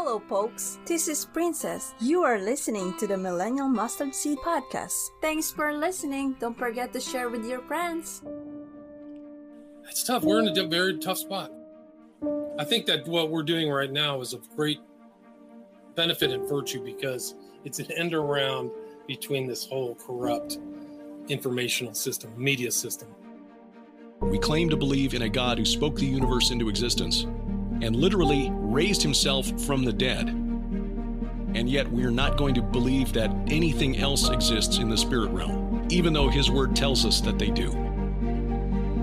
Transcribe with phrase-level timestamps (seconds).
[0.00, 0.78] Hello, folks.
[0.86, 1.92] This is Princess.
[1.98, 5.08] You are listening to the Millennial Mustard Seed Podcast.
[5.20, 6.36] Thanks for listening.
[6.38, 8.22] Don't forget to share with your friends.
[9.90, 10.22] It's tough.
[10.22, 11.50] We're in a very tough spot.
[12.60, 14.78] I think that what we're doing right now is of great
[15.96, 17.34] benefit and virtue because
[17.64, 18.70] it's an end around
[19.08, 20.60] between this whole corrupt
[21.26, 23.08] informational system, media system.
[24.20, 27.26] We claim to believe in a God who spoke the universe into existence
[27.80, 30.28] and literally raised himself from the dead.
[30.28, 35.86] And yet we're not going to believe that anything else exists in the spirit realm,
[35.90, 37.70] even though his word tells us that they do.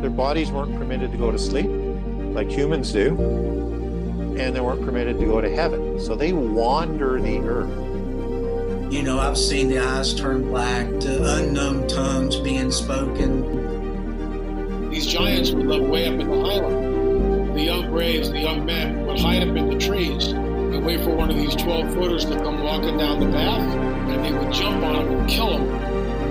[0.02, 1.70] Their bodies weren't permitted to go to sleep
[2.36, 3.16] like humans do,
[4.38, 6.00] and they weren't permitted to go to heaven.
[6.00, 8.92] So they wander the earth.
[8.94, 13.66] You know, I've seen the eyes turn black, to unknown tongues being spoken.
[14.89, 16.95] These giants would live way up in the highland.
[17.55, 21.16] The young braves, the young men would hide up in the trees and wait for
[21.16, 23.61] one of these 12 footers to come walking down the path,
[24.09, 25.66] and they would jump on him and kill him,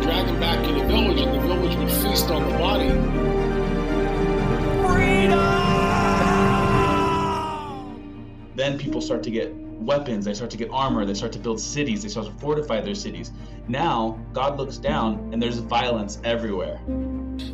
[0.02, 2.90] drag him back to the village, and the village would feast on the body.
[4.86, 5.40] Freedom!
[8.54, 11.60] Then people start to get weapons, they start to get armor, they start to build
[11.60, 13.32] cities, they start to fortify their cities.
[13.68, 16.80] Now, God looks down and there's violence everywhere.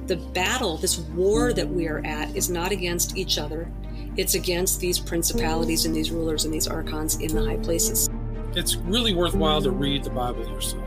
[0.07, 3.71] The battle, this war that we are at, is not against each other.
[4.17, 8.09] It's against these principalities and these rulers and these archons in the high places.
[8.55, 10.85] It's really worthwhile to read the Bible yourself.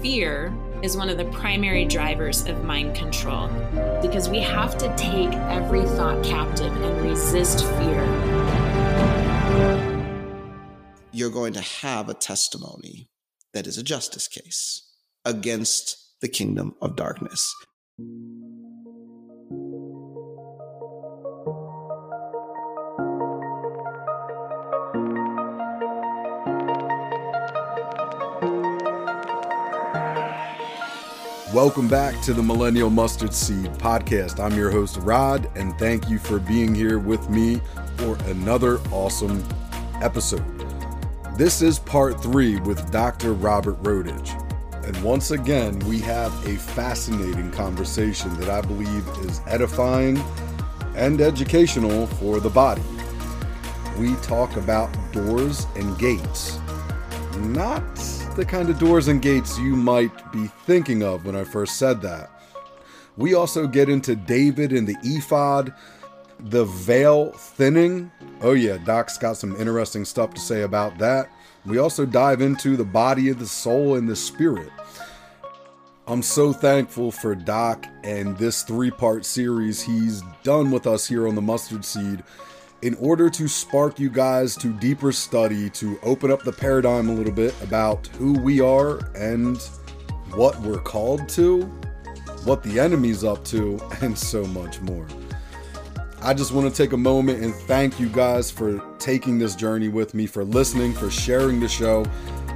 [0.00, 3.48] Fear is one of the primary drivers of mind control
[4.00, 9.87] because we have to take every thought captive and resist fear
[11.18, 13.08] you're going to have a testimony
[13.52, 14.88] that is a justice case
[15.24, 17.52] against the kingdom of darkness.
[31.52, 34.38] Welcome back to the Millennial Mustard Seed Podcast.
[34.38, 37.60] I'm your host, Rod, and thank you for being here with me
[37.96, 39.42] for another awesome
[40.00, 40.57] episode.
[41.38, 43.32] This is part three with Dr.
[43.32, 44.34] Robert Rodich.
[44.84, 50.18] And once again, we have a fascinating conversation that I believe is edifying
[50.96, 52.82] and educational for the body.
[53.96, 56.58] We talk about doors and gates.
[57.36, 57.94] Not
[58.34, 62.02] the kind of doors and gates you might be thinking of when I first said
[62.02, 62.32] that.
[63.16, 65.72] We also get into David and the ephod,
[66.40, 68.10] the veil thinning.
[68.40, 71.30] Oh, yeah, Doc's got some interesting stuff to say about that.
[71.66, 74.70] We also dive into the body of the soul and the spirit.
[76.06, 81.28] I'm so thankful for Doc and this three part series he's done with us here
[81.28, 82.22] on the Mustard Seed
[82.80, 87.12] in order to spark you guys to deeper study, to open up the paradigm a
[87.12, 89.58] little bit about who we are and
[90.34, 91.62] what we're called to,
[92.44, 95.06] what the enemy's up to, and so much more.
[96.20, 99.88] I just want to take a moment and thank you guys for taking this journey
[99.88, 102.04] with me, for listening, for sharing the show.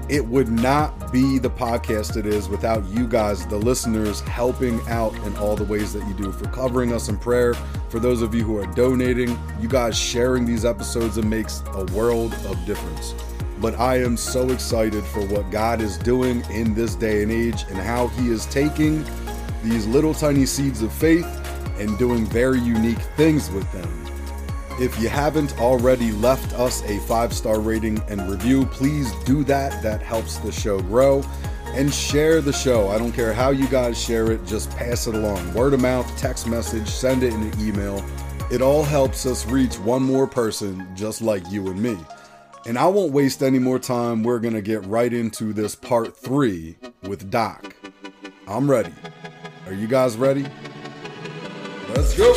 [0.08, 5.14] It would not be the podcast it is without you guys, the listeners, helping out
[5.14, 7.54] in all the ways that you do, for covering us in prayer,
[7.88, 11.84] for those of you who are donating, you guys sharing these episodes, it makes a
[11.94, 13.14] world of difference.
[13.60, 17.62] But I am so excited for what God is doing in this day and age
[17.68, 19.04] and how He is taking
[19.62, 21.41] these little tiny seeds of faith
[21.82, 23.88] and doing very unique things with them.
[24.81, 29.82] If you haven't already left us a five star rating and review, please do that.
[29.82, 31.22] That helps the show grow.
[31.75, 32.88] And share the show.
[32.88, 35.54] I don't care how you guys share it, just pass it along.
[35.54, 38.04] Word of mouth, text message, send it in an email.
[38.50, 41.97] It all helps us reach one more person just like you and me.
[42.66, 44.22] And I won't waste any more time.
[44.22, 47.75] We're going to get right into this part three with Doc.
[48.47, 48.93] I'm ready.
[49.66, 50.47] Are you guys ready?
[51.88, 52.32] Let's go.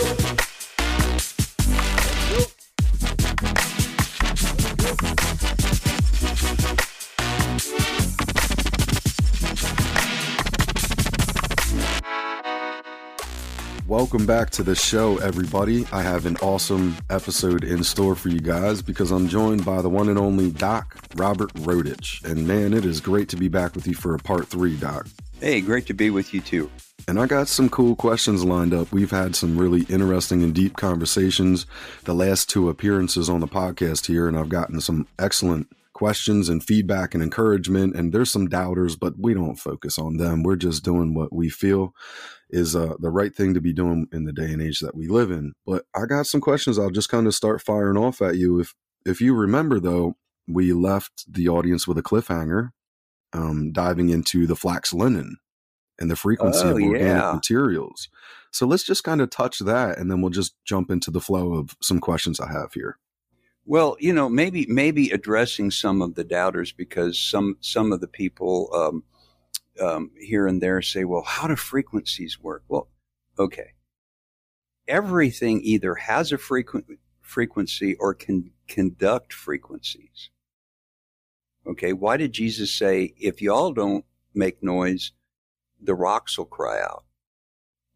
[13.87, 15.85] Welcome back to the show, everybody.
[15.91, 19.89] I have an awesome episode in store for you guys because I'm joined by the
[19.89, 22.23] one and only Doc Robert Rodich.
[22.23, 25.07] And man, it is great to be back with you for a part three, Doc.
[25.45, 26.71] Hey, great to be with you too.
[27.07, 28.91] And I got some cool questions lined up.
[28.91, 31.67] We've had some really interesting and deep conversations
[32.05, 36.63] the last two appearances on the podcast here, and I've gotten some excellent questions and
[36.63, 37.95] feedback and encouragement.
[37.95, 40.41] And there's some doubters, but we don't focus on them.
[40.41, 41.93] We're just doing what we feel
[42.49, 45.07] is uh, the right thing to be doing in the day and age that we
[45.07, 45.53] live in.
[45.63, 46.79] But I got some questions.
[46.79, 48.59] I'll just kind of start firing off at you.
[48.59, 48.73] If
[49.05, 50.15] if you remember though,
[50.47, 52.71] we left the audience with a cliffhanger,
[53.35, 55.37] um, diving into the flax linen
[55.99, 57.31] and the frequency Oh, of organic yeah.
[57.33, 58.09] materials.
[58.51, 61.53] So let's just kind of touch that, and then we'll just jump into the flow
[61.53, 62.97] of some questions I have here.
[63.65, 68.07] Well, you know, maybe maybe addressing some of the doubters because some some of the
[68.07, 69.03] people um,
[69.85, 72.89] um, here and there say, "Well, how do frequencies work?" Well,
[73.39, 73.73] okay,
[74.87, 80.29] everything either has a frequency or can conduct frequencies.
[81.67, 85.11] Okay, why did Jesus say, "If y'all don't make noise,
[85.81, 87.05] the rocks will cry out"?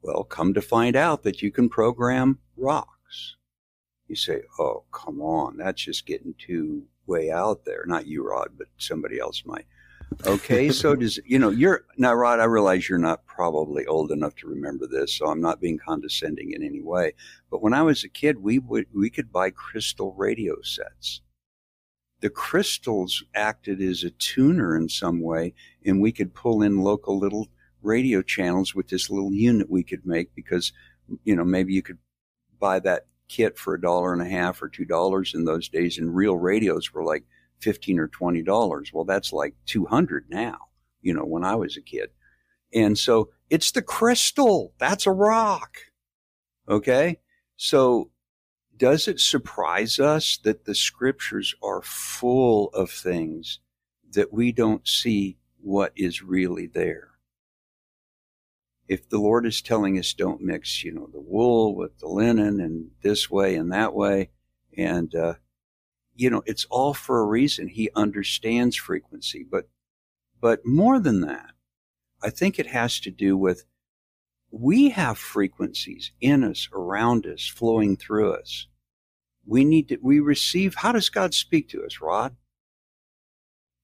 [0.02, 3.36] Well, come to find out that you can program rocks.
[4.08, 7.84] You say, oh, come on, that's just getting too way out there.
[7.86, 9.66] Not you, Rod, but somebody else might.
[10.26, 14.36] Okay, so does, you know, you're, now, Rod, I realize you're not probably old enough
[14.38, 17.14] to remember this, so I'm not being condescending in any way.
[17.52, 21.22] But when I was a kid, we would, we could buy crystal radio sets.
[22.22, 25.54] The crystals acted as a tuner in some way,
[25.86, 27.48] and we could pull in local little
[27.82, 30.74] radio channels with this little unit we could make because,
[31.24, 31.98] you know, maybe you could
[32.60, 35.98] buy that kit for a dollar and a half or two dollars in those days,
[35.98, 37.24] and real radios were like
[37.60, 38.92] fifteen or twenty dollars.
[38.94, 40.58] Well, that's like two hundred now.
[41.02, 42.10] You know, when I was a kid,
[42.74, 44.74] and so it's the crystal.
[44.78, 45.78] That's a rock.
[46.68, 47.20] Okay,
[47.56, 48.12] so
[48.80, 53.60] does it surprise us that the scriptures are full of things
[54.12, 57.10] that we don't see what is really there?
[58.90, 62.60] if the Lord is telling us don't mix, you know, the wool with the linen
[62.60, 64.32] and this way and that way,
[64.76, 65.36] and uh,
[66.16, 67.68] you know, it's all for a reason.
[67.68, 69.70] He understands frequency, but
[70.42, 71.52] but more than that,
[72.24, 73.64] I think it has to do with
[74.52, 78.68] we have frequencies in us, around us, flowing through us.
[79.46, 80.76] We need to we receive.
[80.76, 82.36] How does God speak to us, Rod?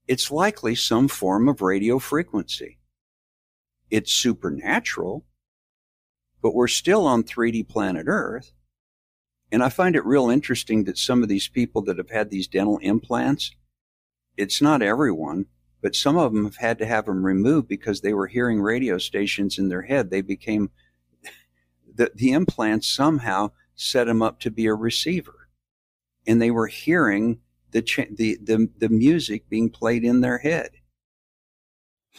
[0.08, 2.80] It's likely some form of radio frequency
[3.90, 5.26] it's supernatural,
[6.42, 8.52] but we're still on 3D planet Earth.
[9.52, 12.48] And I find it real interesting that some of these people that have had these
[12.48, 13.52] dental implants,
[14.38, 15.46] it's not everyone,
[15.86, 18.98] but some of them have had to have them removed because they were hearing radio
[18.98, 20.10] stations in their head.
[20.10, 20.72] They became,
[21.94, 25.48] the, the implants somehow set them up to be a receiver.
[26.26, 27.38] And they were hearing
[27.70, 30.72] the, cha- the, the, the music being played in their head.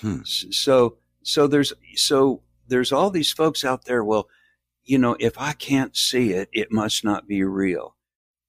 [0.01, 0.21] Hmm.
[0.25, 4.29] So, so there's so there's all these folks out there well
[4.85, 7.97] you know if i can't see it it must not be real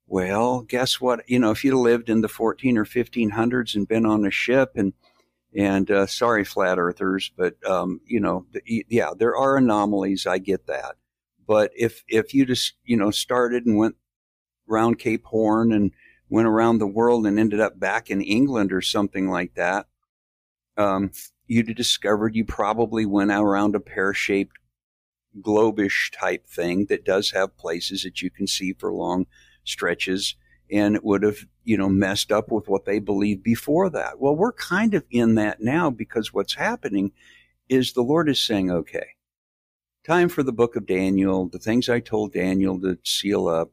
[0.05, 4.05] well guess what you know if you'd lived in the 14 or 1500s and been
[4.05, 4.93] on a ship and
[5.57, 10.37] and uh, sorry flat earthers but um, you know the, yeah there are anomalies i
[10.37, 10.95] get that.
[11.47, 13.95] But if if you just you know started and went
[14.69, 15.91] around cape horn and
[16.29, 19.87] went around the world and ended up back in england or something like that
[20.77, 21.11] um,
[21.47, 24.57] you'd have discovered you probably went around a pear shaped
[25.41, 29.25] globish type thing that does have places that you can see for long
[29.63, 30.35] stretches
[30.71, 34.19] and it would have you know messed up with what they believed before that.
[34.19, 37.11] Well we're kind of in that now because what's happening
[37.69, 39.07] is the lord is saying okay
[40.05, 43.71] time for the book of daniel the things i told daniel to seal up.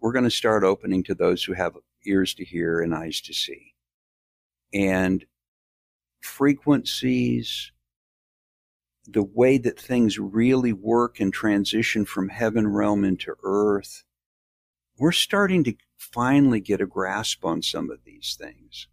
[0.00, 3.32] We're going to start opening to those who have ears to hear and eyes to
[3.32, 3.74] see.
[4.74, 5.24] And
[6.20, 7.70] frequencies,
[9.06, 14.02] the way that things really work and transition from heaven realm into earth,
[14.98, 18.88] we're starting to finally get a grasp on some of these things.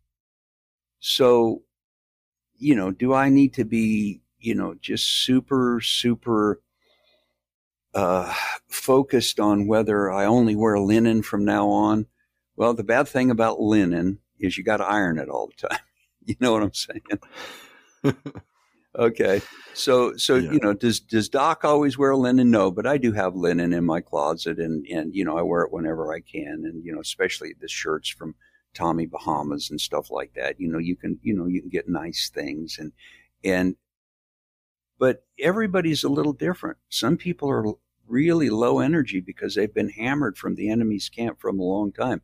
[1.00, 1.63] So,
[2.58, 6.62] you know, do I need to be, you know, just super, super
[7.94, 8.34] uh,
[8.68, 12.06] focused on whether I only wear linen from now on?
[12.56, 15.80] Well, the bad thing about linen is you got to iron it all the time.
[16.25, 17.01] You know what I'm saying?
[18.98, 19.41] okay.
[19.74, 20.51] So so Yeah.
[20.51, 22.51] you know, does does Doc always wear linen?
[22.51, 25.62] No, but I do have linen in my closet and and you know, I wear
[25.63, 28.36] it whenever I can and you know, especially the shirts from
[28.74, 30.60] Tommy Bahamas and stuff like that.
[30.60, 32.91] You know, you can you know, you can get nice things and
[33.43, 33.75] and
[35.00, 36.77] but everybody's a little different.
[36.89, 37.74] Some people are
[38.08, 42.22] really low energy because they've been hammered from the enemy's camp from a long time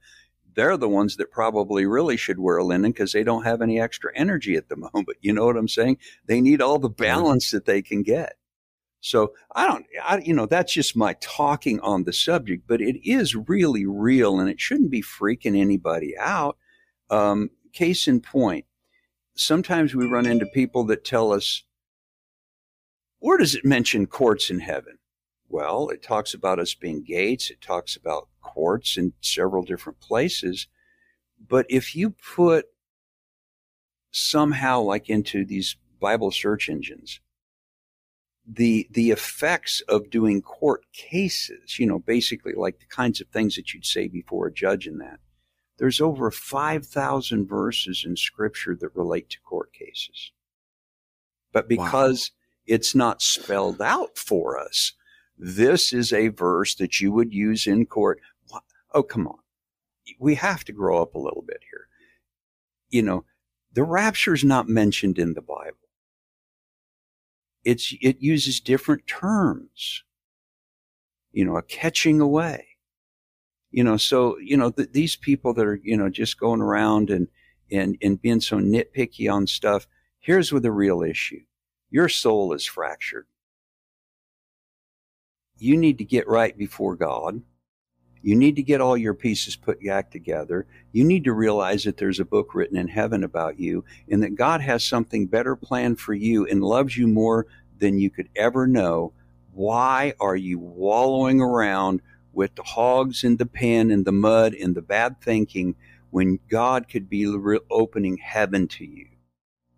[0.55, 4.11] they're the ones that probably really should wear linen because they don't have any extra
[4.15, 5.17] energy at the moment.
[5.21, 5.97] You know what I'm saying?
[6.25, 8.37] They need all the balance that they can get.
[9.01, 13.07] So I don't, I, you know, that's just my talking on the subject, but it
[13.07, 16.57] is really real and it shouldn't be freaking anybody out.
[17.11, 18.65] Um, case in point,
[19.35, 21.63] sometimes we run into people that tell us,
[23.19, 24.97] where does it mention courts in heaven?
[25.49, 27.51] Well, it talks about us being gates.
[27.51, 30.67] It talks about courts in several different places.
[31.47, 32.65] But if you put
[34.11, 37.19] somehow like into these Bible search engines,
[38.47, 43.55] the the effects of doing court cases, you know, basically like the kinds of things
[43.55, 45.19] that you'd say before a judge in that.
[45.77, 50.31] There's over 5,000 verses in scripture that relate to court cases.
[51.51, 52.75] But because wow.
[52.75, 54.93] it's not spelled out for us,
[55.37, 58.21] this is a verse that you would use in court.
[58.95, 59.39] Oh, come on.
[60.19, 61.87] We have to grow up a little bit here.
[62.89, 63.25] You know,
[63.73, 65.77] the rapture is not mentioned in the Bible.
[67.65, 70.03] It's, it uses different terms.
[71.33, 72.67] You know, a catching away.
[73.71, 77.09] You know, so, you know, th- these people that are, you know, just going around
[77.09, 77.27] and,
[77.69, 79.87] and, and being so nitpicky on stuff,
[80.19, 81.41] here's where the real issue.
[81.89, 83.27] Your soul is fractured.
[85.57, 87.41] You need to get right before God.
[88.25, 90.65] You need to get all your pieces put back together.
[90.93, 94.33] You need to realize that there's a book written in heaven about you and that
[94.33, 97.45] God has something better planned for you and loves you more
[97.77, 99.13] than you could ever know.
[99.53, 102.01] Why are you wallowing around
[102.33, 105.75] with the hogs in the pen and the mud and the bad thinking
[106.09, 107.27] when God could be
[107.69, 109.05] opening heaven to you?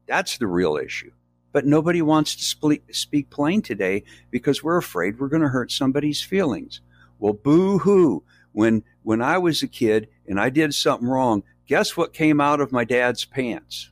[0.06, 1.12] That's the real issue.
[1.52, 6.22] But nobody wants to speak plain today because we're afraid we're going to hurt somebody's
[6.22, 6.80] feelings.
[7.20, 8.24] Well, boo hoo
[8.58, 12.60] when when I was a kid and I did something wrong, guess what came out
[12.60, 13.92] of my dad's pants?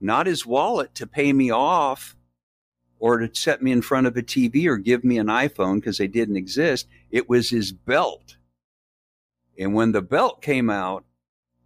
[0.00, 2.16] Not his wallet to pay me off
[2.98, 5.98] or to set me in front of a TV or give me an iPhone because
[5.98, 6.88] they didn't exist.
[7.10, 8.38] It was his belt.
[9.58, 11.04] And when the belt came out,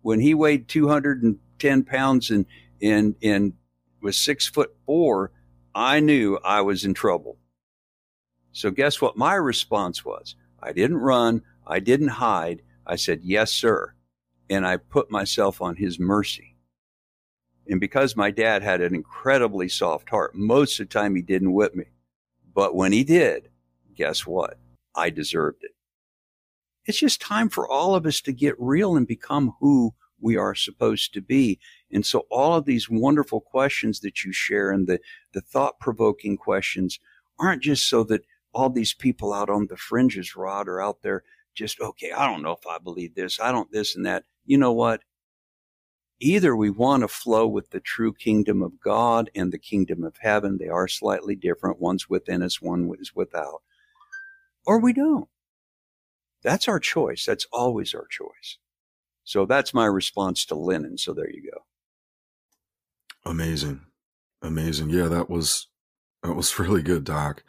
[0.02, 2.46] when he weighed 210 pounds and,
[2.82, 3.52] and, and
[4.02, 5.30] was six foot four,
[5.72, 7.38] I knew I was in trouble.
[8.50, 10.34] So guess what my response was?
[10.60, 11.42] I didn't run.
[11.68, 12.62] I didn't hide.
[12.86, 13.94] I said, Yes, sir.
[14.50, 16.56] And I put myself on his mercy.
[17.68, 21.52] And because my dad had an incredibly soft heart, most of the time he didn't
[21.52, 21.84] whip me.
[22.54, 23.50] But when he did,
[23.94, 24.58] guess what?
[24.94, 25.72] I deserved it.
[26.86, 30.54] It's just time for all of us to get real and become who we are
[30.54, 31.60] supposed to be.
[31.92, 34.98] And so all of these wonderful questions that you share and the,
[35.32, 36.98] the thought provoking questions
[37.38, 41.22] aren't just so that all these people out on the fringes, Rod, are out there
[41.58, 43.40] just, okay, I don't know if I believe this.
[43.40, 44.24] I don't this and that.
[44.46, 45.02] You know what?
[46.20, 50.16] Either we want to flow with the true kingdom of God and the kingdom of
[50.20, 50.58] heaven.
[50.58, 51.80] They are slightly different.
[51.80, 53.62] One's within us, one is without.
[54.66, 55.28] Or we don't.
[56.42, 57.24] That's our choice.
[57.26, 58.58] That's always our choice.
[59.24, 60.98] So that's my response to linen.
[60.98, 61.64] So there you go.
[63.30, 63.82] Amazing.
[64.42, 64.90] Amazing.
[64.90, 65.68] Yeah, that was
[66.22, 67.42] that was really good, Doc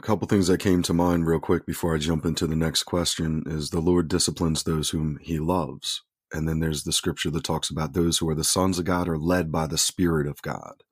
[0.00, 2.84] a couple things that came to mind real quick before I jump into the next
[2.84, 6.02] question is the Lord disciplines those whom he loves.
[6.32, 9.08] And then there's the scripture that talks about those who are the sons of God
[9.08, 10.82] are led by the Spirit of God.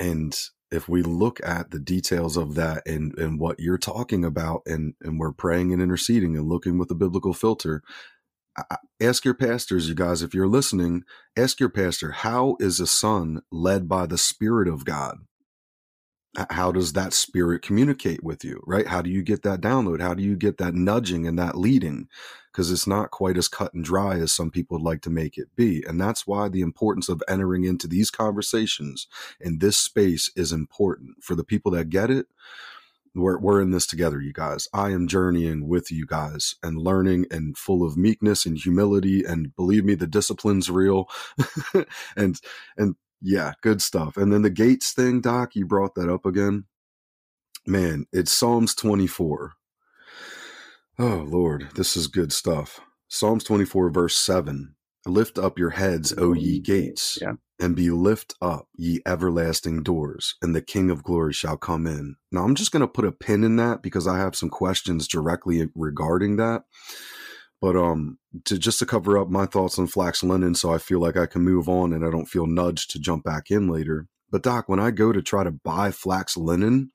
[0.00, 0.10] Mm.
[0.10, 0.38] And
[0.72, 4.94] if we look at the details of that and, and what you're talking about, and,
[5.00, 7.80] and we're praying and interceding and looking with a biblical filter,
[9.00, 11.04] ask your pastors, you guys, if you're listening,
[11.38, 15.18] ask your pastor, how is a son led by the Spirit of God?
[16.50, 18.86] How does that spirit communicate with you right?
[18.86, 20.00] How do you get that download?
[20.00, 22.08] How do you get that nudging and that leading?
[22.52, 25.38] Because it's not quite as cut and dry as some people would like to make
[25.38, 29.08] it be and that's why the importance of entering into these conversations
[29.40, 31.22] in this space is important.
[31.22, 32.26] For the people that get it
[33.14, 34.68] we're, we're in this together you guys.
[34.72, 39.54] I am journeying with you guys and learning and full of meekness and humility and
[39.56, 41.08] believe me the discipline's real.
[42.16, 42.40] And
[42.76, 44.16] and yeah, good stuff.
[44.16, 46.64] And then the Gates thing, Doc, you brought that up again.
[47.66, 49.52] Man, it's Psalms 24.
[50.98, 52.80] Oh, Lord, this is good stuff.
[53.08, 54.74] Psalms 24, verse 7.
[55.06, 57.32] Lift up your heads, O ye gates, yeah.
[57.58, 62.16] and be lift up, ye everlasting doors, and the King of glory shall come in.
[62.30, 65.08] Now, I'm just going to put a pin in that because I have some questions
[65.08, 66.64] directly regarding that.
[67.60, 71.00] But um, to just to cover up my thoughts on flax linen, so I feel
[71.00, 74.06] like I can move on and I don't feel nudged to jump back in later.
[74.30, 76.92] But doc, when I go to try to buy flax linen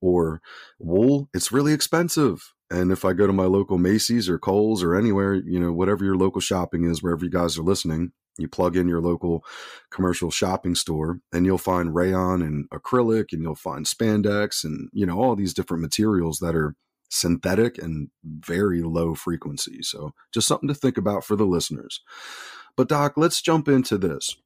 [0.00, 0.40] or
[0.78, 2.52] wool, it's really expensive.
[2.70, 6.04] And if I go to my local Macy's or Kohl's or anywhere, you know, whatever
[6.04, 9.44] your local shopping is, wherever you guys are listening, you plug in your local
[9.90, 15.06] commercial shopping store and you'll find rayon and acrylic and you'll find spandex and, you
[15.06, 16.74] know, all these different materials that are
[17.14, 19.78] synthetic and very low frequency.
[19.82, 22.00] So just something to think about for the listeners.
[22.76, 24.36] But Doc, let's jump into this.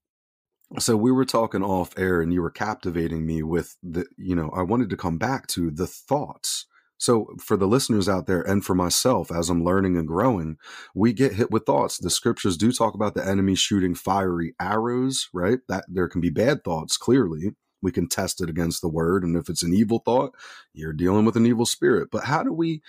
[0.78, 4.50] So we were talking off air and you were captivating me with the, you know,
[4.50, 6.66] I wanted to come back to the thoughts
[6.98, 10.56] So, for the listeners out there and for myself, as I'm learning and growing,
[10.94, 11.98] we get hit with thoughts.
[11.98, 15.60] The scriptures do talk about the enemy shooting fiery arrows, right?
[15.68, 17.52] That there can be bad thoughts, clearly.
[17.82, 19.25] We can test it against the word.
[19.25, 20.35] And if it's an evil thought,
[20.73, 22.08] you're dealing with an evil spirit.
[22.11, 22.82] But how do we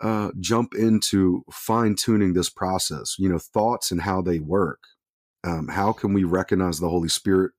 [0.00, 3.16] uh, jump into fine tuning this process?
[3.18, 4.80] You know, thoughts and how they work.
[5.44, 7.52] Um, how can we recognize the Holy Spirit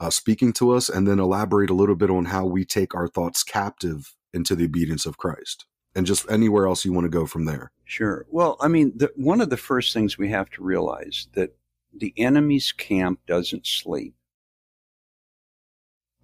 [0.00, 3.08] uh, speaking to us and then elaborate a little bit on how we take our
[3.08, 7.26] thoughts captive into the obedience of Christ and just anywhere else you want to go
[7.26, 7.72] from there.
[7.84, 8.26] Sure.
[8.30, 11.56] Well, I mean, the, one of the first things we have to realize that
[11.96, 14.14] the enemy's camp doesn't sleep.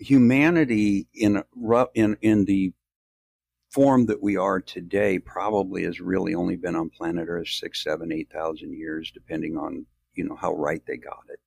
[0.02, 1.42] Humanity in
[1.94, 2.72] in in the
[3.70, 8.12] form that we are today probably has really only been on planet Earth six, seven,
[8.12, 11.40] eight thousand years, depending on you know how right they got it,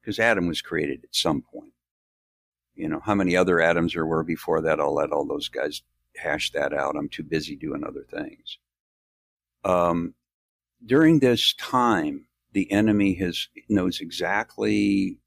[0.00, 1.72] because Adam was created at some point.
[2.74, 4.80] You know how many other Adams there were before that?
[4.80, 5.82] I'll let all those guys
[6.16, 6.96] hash that out.
[6.96, 8.58] I'm too busy doing other things.
[9.64, 10.14] Um,
[10.84, 15.18] during this time, the enemy has knows exactly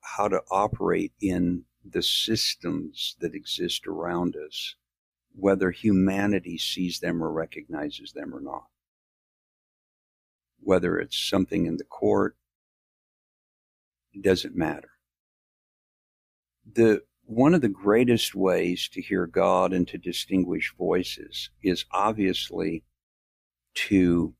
[0.00, 4.76] how to operate in the systems that exist around us,
[5.34, 8.66] whether humanity sees them or recognizes them or not.
[10.60, 12.36] Whether it's something in the court,
[14.12, 14.90] it doesn't matter.
[16.70, 22.82] The one of the greatest ways to hear God and to distinguish voices is obviously
[23.74, 24.34] to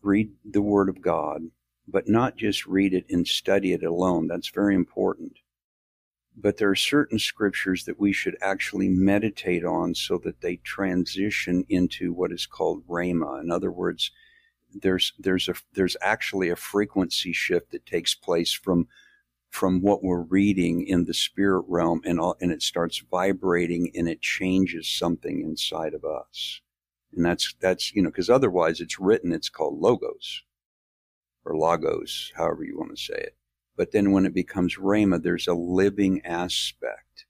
[0.00, 1.42] read the Word of God,
[1.88, 4.28] but not just read it and study it alone.
[4.28, 5.32] That's very important.
[6.40, 11.64] But there are certain scriptures that we should actually meditate on so that they transition
[11.68, 13.40] into what is called rhema.
[13.40, 14.12] In other words,
[14.72, 18.86] there's there's a there's actually a frequency shift that takes place from
[19.50, 24.08] from what we're reading in the spirit realm and all, and it starts vibrating and
[24.08, 26.60] it changes something inside of us.
[27.16, 30.42] And that's, that's, you know, cause otherwise it's written, it's called logos
[31.44, 33.36] or logos, however you want to say it.
[33.78, 37.26] But then when it becomes rhema, there's a living aspect.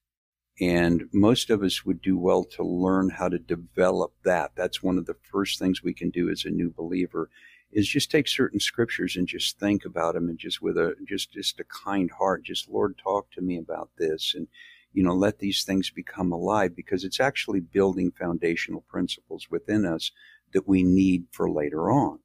[0.61, 4.53] And most of us would do well to learn how to develop that.
[4.57, 7.29] That's one of the first things we can do as a new believer
[7.71, 11.33] is just take certain scriptures and just think about them and just with a just
[11.33, 14.49] just a kind heart just lord talk to me about this and
[14.95, 20.11] you know let these things become alive because it's actually building foundational principles within us
[20.53, 22.19] that we need for later on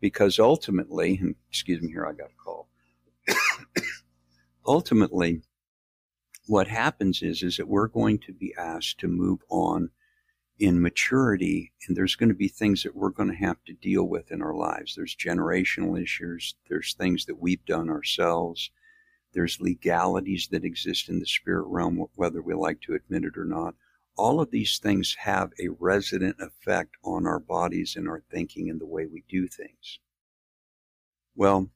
[0.00, 2.68] because ultimately excuse me here i got a call
[4.66, 5.42] ultimately
[6.46, 9.90] what happens is is that we're going to be asked to move on
[10.58, 14.04] in maturity, and there's going to be things that we're going to have to deal
[14.04, 14.94] with in our lives.
[14.94, 18.70] There's generational issues, there's things that we've done ourselves,
[19.32, 23.44] there's legalities that exist in the spirit realm, whether we like to admit it or
[23.44, 23.74] not.
[24.16, 28.80] All of these things have a resident effect on our bodies and our thinking and
[28.80, 30.00] the way we do things.
[31.34, 31.70] Well,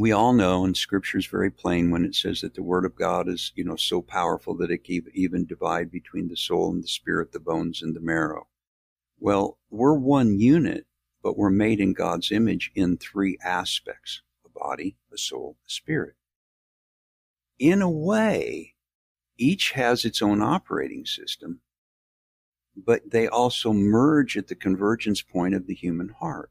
[0.00, 2.96] we all know, and Scripture is very plain when it says that the Word of
[2.96, 6.82] God is, you know, so powerful that it can even divide between the soul and
[6.82, 8.48] the spirit, the bones and the marrow.
[9.18, 10.86] Well, we're one unit,
[11.22, 16.14] but we're made in God's image in three aspects: a body, a soul, a spirit.
[17.58, 18.76] In a way,
[19.36, 21.60] each has its own operating system,
[22.74, 26.50] but they also merge at the convergence point of the human heart.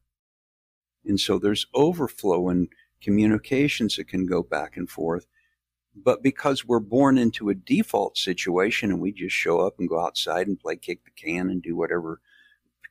[1.04, 2.68] And so there's overflow and
[3.02, 5.28] communications that can go back and forth.
[5.96, 10.00] But because we're born into a default situation and we just show up and go
[10.00, 12.22] outside and play kick the can and do whatever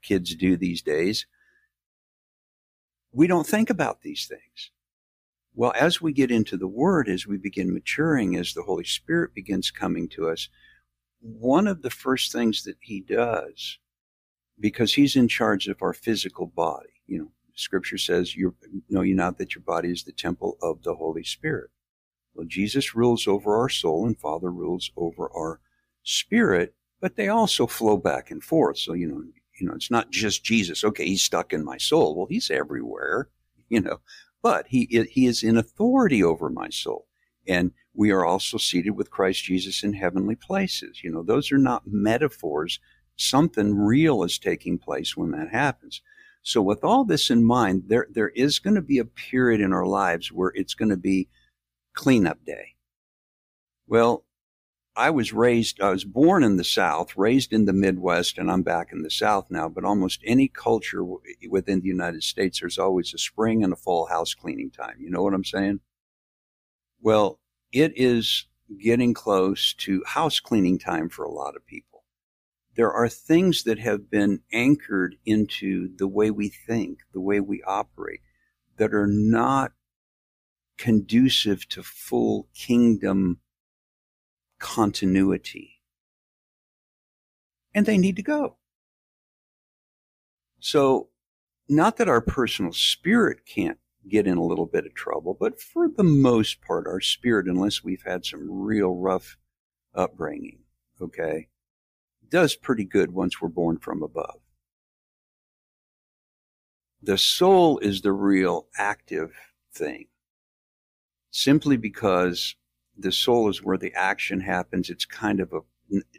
[0.02, 1.26] kids do these days,
[3.12, 4.70] we don't think about these things.
[5.54, 9.34] Well, as we get into the Word, as we begin maturing, as the Holy Spirit
[9.34, 10.48] begins coming to us,
[11.20, 13.78] one of the first things that He does,
[14.60, 18.54] because He's in charge of our physical body, you know, Scripture says, you
[18.88, 21.70] know you not that your body is the temple of the Holy Spirit.
[22.34, 25.60] Well, Jesus rules over our soul and Father rules over our
[26.04, 28.78] spirit, but they also flow back and forth.
[28.78, 29.22] So, you know,
[29.60, 30.84] you know, it's not just Jesus.
[30.84, 32.14] Okay, he's stuck in my soul.
[32.14, 33.28] Well, he's everywhere,
[33.68, 33.98] you know,
[34.40, 37.08] but he, he is in authority over my soul.
[37.48, 41.02] And we are also seated with Christ Jesus in heavenly places.
[41.02, 42.78] You know, those are not metaphors.
[43.16, 46.02] Something real is taking place when that happens.
[46.48, 49.74] So with all this in mind, there, there is going to be a period in
[49.74, 51.28] our lives where it's going to be
[51.92, 52.74] cleanup day.
[53.87, 54.24] Well,
[54.96, 58.62] I was raised, I was born in the South, raised in the Midwest, and I'm
[58.62, 59.68] back in the South now.
[59.68, 61.04] But almost any culture
[61.50, 64.96] within the United States, there's always a spring and a fall house cleaning time.
[64.98, 65.80] You know what I'm saying?
[67.02, 67.40] Well,
[67.72, 68.46] it is
[68.82, 71.97] getting close to house cleaning time for a lot of people
[72.78, 77.60] there are things that have been anchored into the way we think, the way we
[77.64, 78.20] operate,
[78.76, 79.72] that are not
[80.78, 83.40] conducive to full kingdom
[84.60, 85.80] continuity.
[87.74, 88.58] And they need to go.
[90.60, 91.08] So,
[91.68, 95.88] not that our personal spirit can't get in a little bit of trouble, but for
[95.88, 99.36] the most part, our spirit, unless we've had some real rough
[99.96, 100.60] upbringing,
[101.00, 101.48] okay,
[102.30, 104.40] does pretty good once we're born from above.
[107.02, 109.32] The soul is the real active
[109.72, 110.06] thing
[111.30, 112.56] simply because
[112.96, 114.90] the soul is where the action happens.
[114.90, 115.60] It's kind of a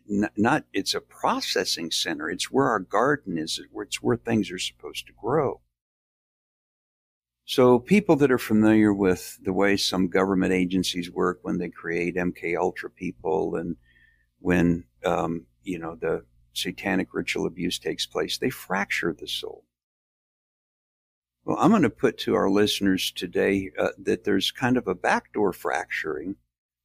[0.08, 5.06] not it's a processing center it's where our garden is it's where things are supposed
[5.06, 5.62] to grow
[7.46, 12.16] so people that are familiar with the way some government agencies work when they create
[12.16, 13.76] mk ultra people and
[14.40, 19.64] when um, you know the satanic ritual abuse takes place they fracture the soul
[21.50, 24.94] well, I'm going to put to our listeners today uh, that there's kind of a
[24.94, 26.36] backdoor fracturing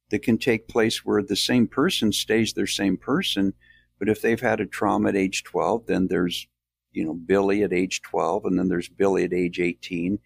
[0.09, 3.53] that can take place where the same person stays their same person.
[3.99, 6.47] But if they've had a trauma at age 12, then there's,
[6.93, 10.17] you know, Billy at age 12, and then there's Billy at age 18.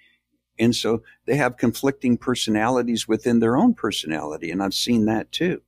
[0.57, 4.51] And so they have conflicting personalities within their own personality.
[4.51, 5.61] And I've seen that too.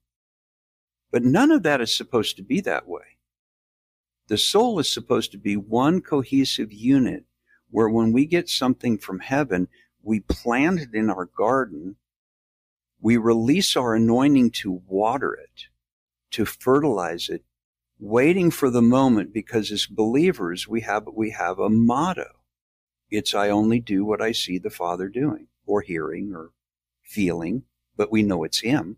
[1.12, 3.18] But none of that is supposed to be that way.
[4.28, 7.26] The soul is supposed to be one cohesive unit
[7.70, 9.68] where when we get something from heaven,
[10.02, 11.98] we plant it in our garden,
[13.02, 15.66] we release our anointing to water it,
[16.32, 17.44] to fertilize it,
[18.00, 22.30] waiting for the moment because as believers, we have, we have a motto.
[23.10, 26.52] It's I only do what I see the Father doing or hearing or
[27.04, 27.64] feeling,
[27.98, 28.98] but we know it's Him.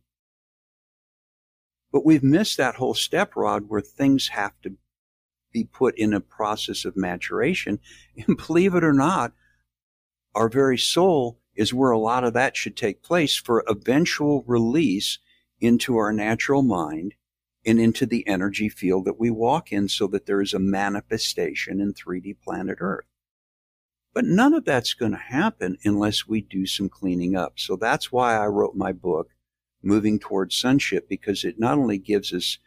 [1.94, 4.74] But we've missed that whole step, Rod, where things have to
[5.54, 7.80] be put in a process of maturation.
[8.28, 9.34] And believe it or not,
[10.36, 15.20] our very soul is where a lot of that should take place for eventual release
[15.62, 17.14] into our natural mind
[17.66, 21.80] and into the energy field that we walk in so that there is a manifestation
[21.80, 23.06] in 3D planet Earth.
[24.14, 27.54] But none of that's going to happen unless we do some cleaning up.
[27.58, 29.30] So that's why I wrote my book,
[29.84, 32.58] Moving Towards Sonship, because it not only gives us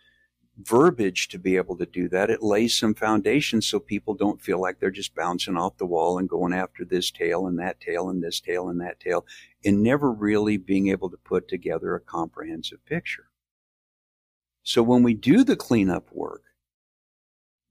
[0.59, 2.31] verbiage to be able to do that.
[2.31, 6.19] It lays some foundation so people don't feel like they're just bouncing off the wall
[6.19, 9.27] and going after this tail and that tail and this tail and that tail
[9.65, 13.29] and never really being able to put together a comprehensive picture.
[14.63, 16.43] So when we do the cleanup work,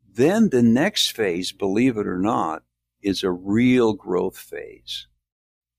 [0.08, 2.64] then the next phase, believe it or not,
[3.02, 5.08] is a real growth phase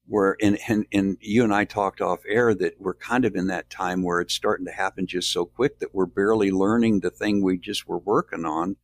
[0.07, 3.49] where and, and and you and I talked off air that we're kind of in
[3.49, 7.11] that time where it's starting to happen just so quick that we're barely learning the
[7.11, 8.77] thing we just were working on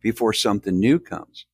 [0.00, 1.46] before something new comes.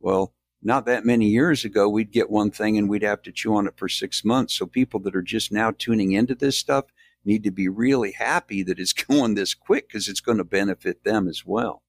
[0.00, 3.54] Well, not that many years ago, we'd get one thing and we'd have to chew
[3.54, 4.54] on it for six months.
[4.54, 6.86] So people that are just now tuning into this stuff
[7.24, 11.04] need to be really happy that it's going this quick because it's going to benefit
[11.04, 11.82] them as well.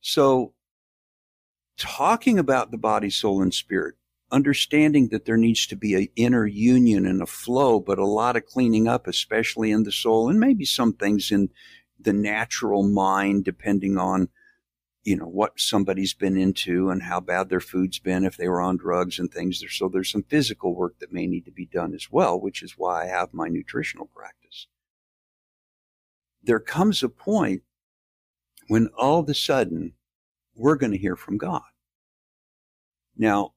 [0.00, 0.54] So
[1.76, 3.94] talking about the body, soul, and spirit,
[4.30, 8.36] understanding that there needs to be an inner union and a flow, but a lot
[8.36, 11.48] of cleaning up, especially in the soul, and maybe some things in
[11.98, 14.28] the natural mind, depending on
[15.04, 18.60] you know what somebody's been into and how bad their food's been if they were
[18.60, 19.62] on drugs and things.
[19.70, 22.74] So there's some physical work that may need to be done as well which is
[22.76, 24.66] why i have my nutritional practice.
[26.42, 27.62] There comes a point
[28.68, 29.94] when all of a sudden
[30.54, 31.62] we're going to hear from god.
[33.16, 33.54] Now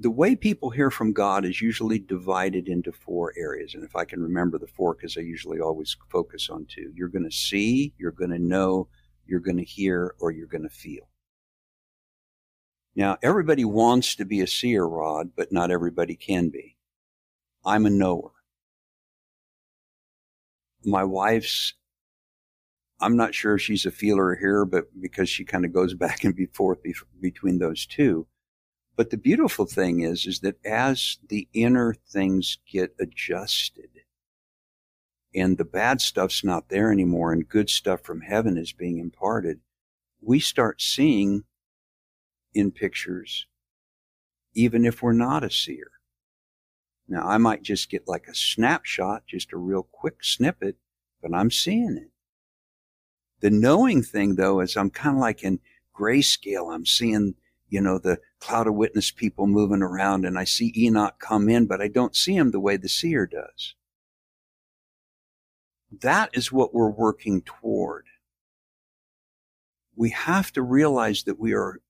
[0.00, 3.74] the way people hear from God is usually divided into four areas.
[3.74, 7.08] And if I can remember the four, because I usually always focus on two, you're
[7.08, 8.88] going to see, you're going to know,
[9.26, 11.08] you're going to hear, or you're going to feel.
[12.94, 16.76] Now, everybody wants to be a seer, Rod, but not everybody can be.
[17.64, 18.30] I'm a knower.
[20.84, 21.74] My wife's,
[23.00, 26.22] I'm not sure if she's a feeler or but because she kind of goes back
[26.22, 26.78] and forth
[27.20, 28.28] between those two
[28.98, 33.90] but the beautiful thing is, is that as the inner things get adjusted
[35.32, 39.60] and the bad stuff's not there anymore and good stuff from heaven is being imparted,
[40.20, 41.44] we start seeing
[42.52, 43.46] in pictures,
[44.54, 45.92] even if we're not a seer.
[47.06, 50.74] Now, I might just get like a snapshot, just a real quick snippet,
[51.22, 52.10] but I'm seeing it.
[53.42, 55.60] The knowing thing, though, is I'm kind of like in
[55.96, 56.74] grayscale.
[56.74, 57.36] I'm seeing
[57.68, 61.66] you know, the cloud of witness people moving around and I see Enoch come in,
[61.66, 63.74] but I don't see him the way the seer does.
[65.90, 68.06] That is what we're working toward.
[69.96, 71.80] we have to realize that we are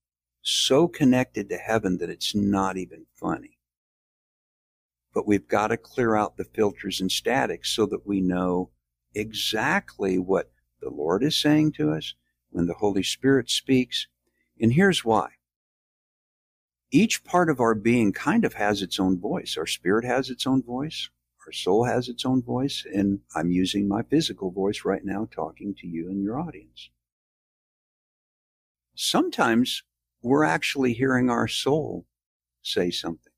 [0.42, 3.58] so connected to heaven that it's not even funny.
[5.14, 8.70] But we've got to clear out the filters and statics so that we know
[9.14, 12.14] exactly what the Lord is saying to us
[12.50, 14.06] when the Holy Spirit speaks.
[14.60, 15.30] And here's why.
[16.90, 19.56] Each part of our being kind of has its own voice.
[19.56, 21.10] Our spirit has its own voice.
[21.46, 22.86] Our soul has its own voice.
[22.92, 26.90] And I'm using my physical voice right now talking to you and your audience.
[28.94, 29.82] Sometimes
[30.22, 32.06] we're actually hearing our soul
[32.62, 33.32] say something.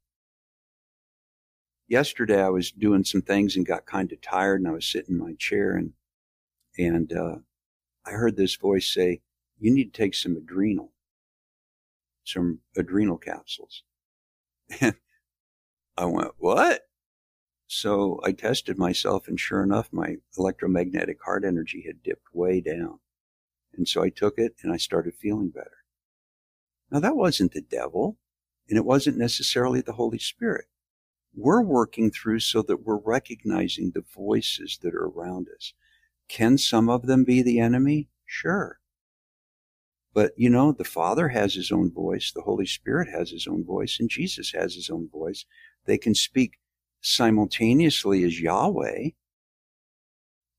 [1.89, 5.17] Yesterday I was doing some things and got kind of tired and I was sitting
[5.17, 5.93] in my chair and,
[6.79, 7.37] and, uh,
[8.07, 9.21] I heard this voice say,
[9.59, 10.93] you need to take some adrenal,
[12.25, 13.83] some adrenal capsules.
[14.81, 14.95] And
[15.97, 16.83] I went, what?
[17.67, 22.99] So I tested myself and sure enough, my electromagnetic heart energy had dipped way down.
[23.75, 25.85] And so I took it and I started feeling better.
[26.91, 28.19] Now that wasn't the devil
[28.69, 30.67] and it wasn't necessarily the Holy Spirit.
[31.33, 35.73] We're working through so that we're recognizing the voices that are around us.
[36.29, 38.09] Can some of them be the enemy?
[38.27, 38.80] Sure.
[40.13, 43.65] But you know, the Father has his own voice, the Holy Spirit has his own
[43.65, 45.45] voice, and Jesus has his own voice.
[45.87, 46.59] They can speak
[47.01, 49.11] simultaneously as Yahweh.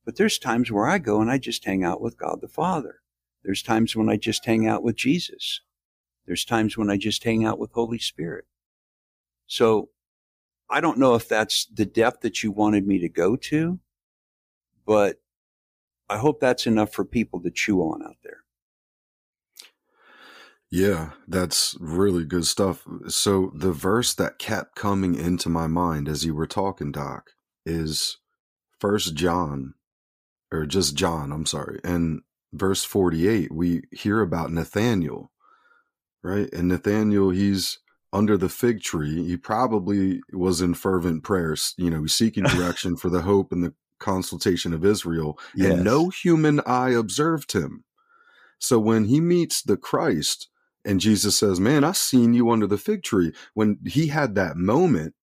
[0.05, 3.01] But there's times where I go and I just hang out with God the Father.
[3.43, 5.61] There's times when I just hang out with Jesus.
[6.25, 8.45] There's times when I just hang out with Holy Spirit.
[9.47, 9.89] So
[10.69, 13.79] I don't know if that's the depth that you wanted me to go to,
[14.85, 15.21] but
[16.09, 18.40] I hope that's enough for people to chew on out there.
[20.71, 22.88] Yeah, that's really good stuff.
[23.10, 27.31] So the verse that kept coming into my mind as you were talking, Doc,
[27.65, 28.17] is
[28.79, 29.73] First John,
[30.49, 31.34] or just John.
[31.34, 32.21] I'm sorry, and
[32.53, 33.51] verse 48.
[33.51, 35.31] We hear about Nathaniel,
[36.23, 36.51] right?
[36.53, 37.79] And Nathaniel, he's
[38.13, 39.25] under the fig tree.
[39.27, 43.73] He probably was in fervent prayers, you know, seeking direction for the hope and the
[43.99, 45.73] consultation of Israel, yes.
[45.73, 47.84] and no human eye observed him.
[48.57, 50.47] So when he meets the Christ,
[50.86, 53.34] and Jesus says, Man, I seen you under the fig tree.
[53.54, 55.13] When he had that moment,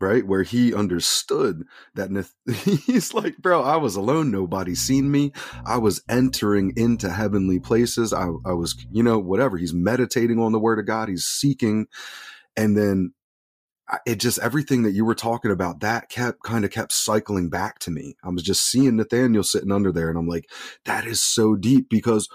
[0.00, 2.10] right, where he understood that
[2.86, 4.30] he's like, Bro, I was alone.
[4.30, 5.32] Nobody seen me.
[5.66, 8.12] I was entering into heavenly places.
[8.12, 9.56] I, I was, you know, whatever.
[9.56, 11.08] He's meditating on the word of God.
[11.08, 11.86] He's seeking.
[12.56, 13.14] And then
[14.06, 17.78] it just everything that you were talking about that kept kind of kept cycling back
[17.80, 18.16] to me.
[18.24, 20.50] I was just seeing Nathaniel sitting under there, and I'm like,
[20.84, 22.28] that is so deep because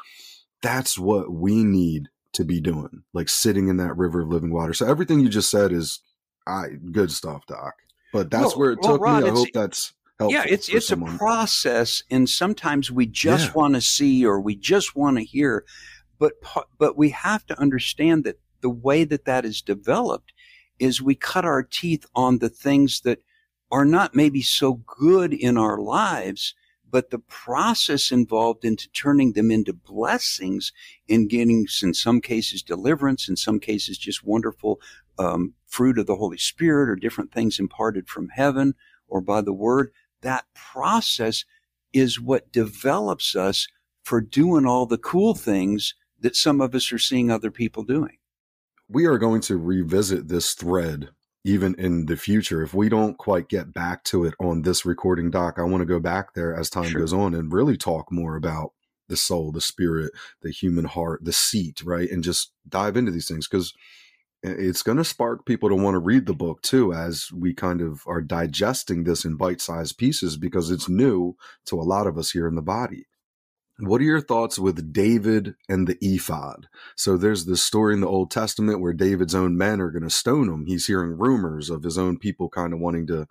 [0.61, 4.73] that's what we need to be doing, like sitting in that river of living water.
[4.73, 5.99] So everything you just said is
[6.47, 7.75] I, good stuff, Doc.
[8.11, 9.29] But that's well, where it well, took Rod, me.
[9.29, 10.33] I hope that's helpful.
[10.33, 11.15] Yeah, it's it's someone.
[11.15, 13.53] a process, and sometimes we just Yeah.
[13.53, 15.65] want to see or we just want to hear,
[16.17, 16.33] but
[16.77, 20.33] but we have to understand that the way that that is developed
[20.79, 23.19] is we cut our teeth on the things that
[23.71, 26.55] are not maybe so good in our lives,
[26.91, 30.71] but the process involved into turning them into blessings
[31.07, 34.79] in getting, in some cases, deliverance, in some cases, just wonderful
[35.17, 38.73] um, fruit of the Holy Spirit or different things imparted from heaven
[39.07, 39.91] or by the word.
[40.21, 41.45] That process
[41.93, 43.67] is what develops us
[44.03, 48.17] for doing all the cool things that some of us are seeing other people doing.
[48.87, 51.09] we are going to revisit this thread
[51.43, 52.61] even in the future.
[52.61, 55.85] If we don't quite get back to it on this recording, Doc, I want to
[55.85, 57.01] go back there as time Sure.
[57.01, 58.73] goes on and really talk more about
[59.07, 62.09] the soul, the spirit, the human heart, the seat, right?
[62.11, 63.73] And just dive into these things because
[64.43, 67.81] it's going to spark people to want to read the book too as we kind
[67.81, 72.17] of are digesting this in bite sized pieces because it's new to a lot of
[72.17, 73.05] us here in the body.
[73.79, 76.67] What are your thoughts with David and the ephod?
[76.95, 80.09] So there's this story in the Old Testament where David's own men are going to
[80.09, 80.65] stone him.
[80.65, 83.27] He's hearing rumors of his own people kind of wanting to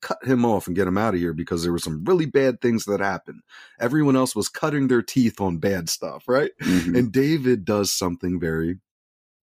[0.00, 2.60] cut him off and get him out of here because there were some really bad
[2.60, 3.42] things that happened.
[3.78, 6.52] Everyone else was cutting their teeth on bad stuff, right?
[6.60, 6.98] Mhm.
[6.98, 8.78] And David does something very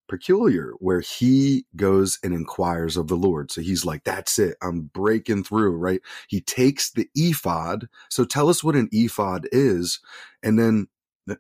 [0.08, 3.52] peculiar where he goes and inquires of the Lord.
[3.52, 4.58] So he's like, that's it.
[4.62, 6.02] I'm breaking through, right?
[6.28, 7.88] He takes the ephod.
[8.10, 10.00] So tell us what an ephod is.
[10.44, 10.88] And then,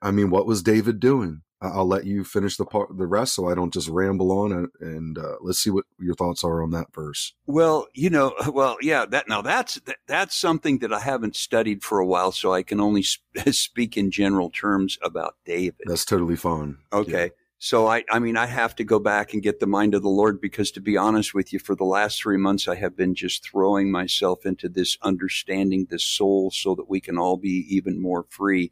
[0.01, 1.41] I mean, what was David doing?
[1.61, 4.51] I'll let you finish the part, the rest, so I don't just ramble on.
[4.51, 7.33] And, and uh, let's see what your thoughts are on that verse.
[7.47, 11.83] Well, you know, well, yeah, that now that's that, that's something that I haven't studied
[11.83, 15.85] for a while, so I can only sp- speak in general terms about David.
[15.85, 16.77] That's totally fine.
[16.91, 17.31] Okay.
[17.65, 20.07] So I, I mean, I have to go back and get the mind of the
[20.07, 23.15] Lord because to be honest with you, for the last three months, I have been
[23.15, 27.99] just throwing myself into this understanding the soul so that we can all be even
[27.99, 28.71] more free.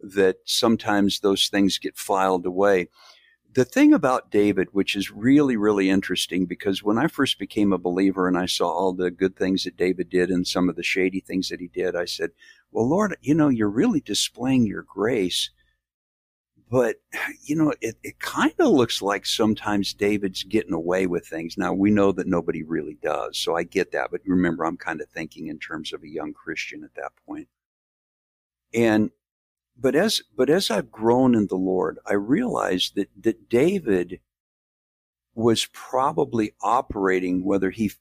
[0.00, 2.88] that sometimes those things get filed away.
[3.54, 7.78] The thing about David, which is really, really interesting, because when I first became a
[7.78, 10.82] believer and I saw all the good things that David did and some of the
[10.82, 12.30] shady things that he did, I said,
[12.72, 15.50] Well, Lord, you know, you're really displaying your grace.
[16.72, 16.96] But,
[17.44, 21.58] you know, it, it kind of looks like sometimes David's getting away with things.
[21.58, 23.38] Now, we know that nobody really does.
[23.38, 24.10] So I get that.
[24.10, 27.48] But remember, I'm kind of thinking in terms of a young Christian at that point.
[28.74, 29.10] And
[29.76, 34.20] but as but as I've grown in the Lord, I realized that that David
[35.34, 37.92] was probably operating, whether he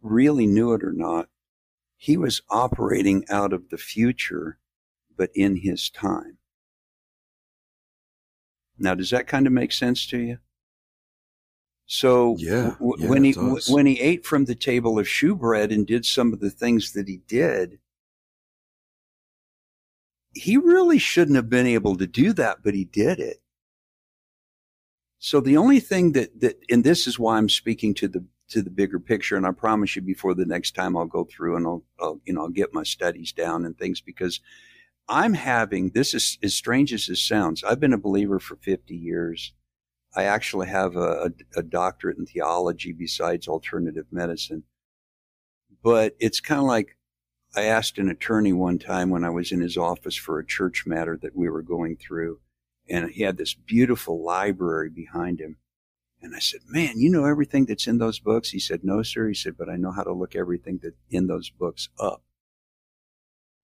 [0.00, 1.28] really knew it or not,
[1.96, 4.58] he was operating out of the future,
[5.16, 6.38] but in his time.
[8.78, 10.38] Now, does that kind of make sense to you?
[11.86, 13.68] So yeah, w- yeah when he does.
[13.68, 17.08] when he ate from the table of shewbread and did some of the things that
[17.08, 17.78] he did,
[20.34, 23.38] he really shouldn't have been able to do that, but he did it.
[25.18, 28.62] So the only thing that, that, and this is why I'm speaking to the, to
[28.62, 29.36] the bigger picture.
[29.36, 32.32] And I promise you before the next time I'll go through and I'll, I'll you
[32.32, 34.40] know, I'll get my studies down and things because
[35.08, 37.64] I'm having, this is as strange as this sounds.
[37.64, 39.54] I've been a believer for 50 years.
[40.14, 44.64] I actually have a, a, a doctorate in theology besides alternative medicine.
[45.82, 46.96] But it's kind of like
[47.54, 50.84] I asked an attorney one time when I was in his office for a church
[50.86, 52.40] matter that we were going through,
[52.88, 55.56] and he had this beautiful library behind him.
[56.20, 59.28] And I said, "Man, you know everything that's in those books?" He said, "No, sir."
[59.28, 62.22] He said, "But I know how to look everything that in those books up."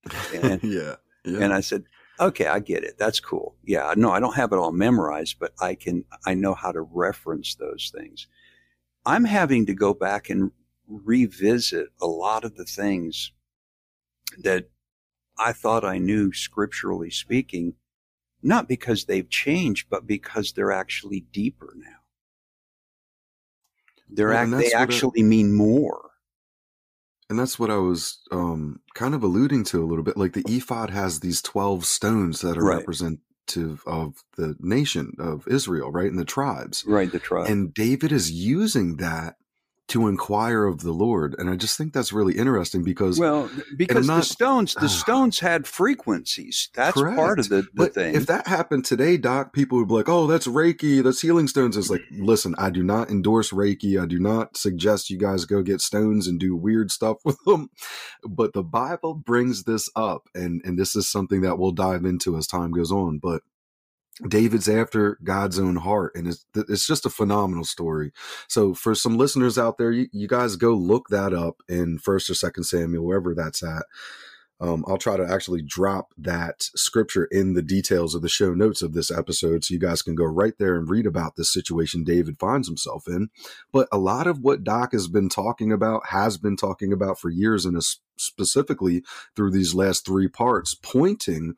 [0.35, 1.39] And, yeah, yeah.
[1.41, 1.85] and I said,
[2.21, 2.97] "Okay, I get it.
[2.99, 3.57] That's cool.
[3.65, 6.05] Yeah, no, I don't have it all memorized, but I can.
[6.27, 8.27] I know how to reference those things.
[9.07, 10.51] I'm having to go back and
[10.89, 13.33] revisit a lot of the things
[14.39, 14.69] that
[15.39, 17.75] I thought I knew scripturally speaking,
[18.43, 21.99] not because they've changed, but because they're actually deeper now.
[24.09, 26.11] They're Well, act, they that's what I- actually mean more.
[27.31, 30.17] And that's what I was um, kind of alluding to a little bit.
[30.17, 32.79] Like the ephod has these 12 stones that are Right.
[32.79, 36.11] representative of the nation of Israel, right?
[36.11, 36.85] And the tribes.
[36.87, 37.49] Right, the tribe.
[37.49, 39.37] And David is using that
[39.87, 41.35] to inquire of the Lord.
[41.39, 45.67] And I just think that's really interesting because Well, because the stones, the stones had
[45.67, 46.71] frequencies.
[46.75, 48.15] That's part of the, the but thing.
[48.15, 51.03] If that happened today, Doc, people would be like, "Oh, that's Reiki.
[51.03, 52.25] That's healing stones." It's like, mm-hmm.
[52.25, 54.01] listen, I do not endorse Reiki.
[54.03, 57.69] I do not suggest you guys go get stones and do weird stuff with them.
[58.27, 62.37] But the Bible brings this up, and and this is something that we'll dive into
[62.37, 63.19] as time goes on.
[63.19, 63.43] But
[64.29, 68.13] David's after God's own heart, and it's it's just a phenomenal story.
[68.49, 72.31] So for some listeners out there, you, you guys go look that up in First
[72.31, 73.85] or Second Samuel, wherever that's at.
[74.61, 78.83] Um, I'll try to actually drop that scripture in the details of the show notes
[78.83, 82.05] of this episode, so you guys can go right there and read about this situation
[82.05, 83.31] David finds himself in.
[83.73, 87.31] But a lot of what Doc has been talking about has been talking about for
[87.31, 87.83] years, and
[88.17, 89.03] specifically
[89.35, 91.57] through these last three parts, pointing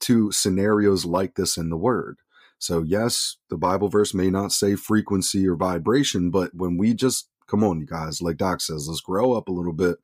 [0.00, 2.18] to scenarios like this in the word.
[2.58, 7.28] So, yes, the Bible verse may not say frequency or vibration, but when we just
[7.46, 9.98] come on, you guys, like Doc says, let's grow up a little bit.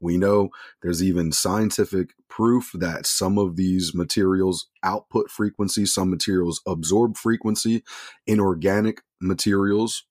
[0.00, 0.48] We know
[0.82, 7.84] there's even scientific proof that some of these materials output frequency, some materials absorb frequency,
[8.26, 10.04] inorganic materials,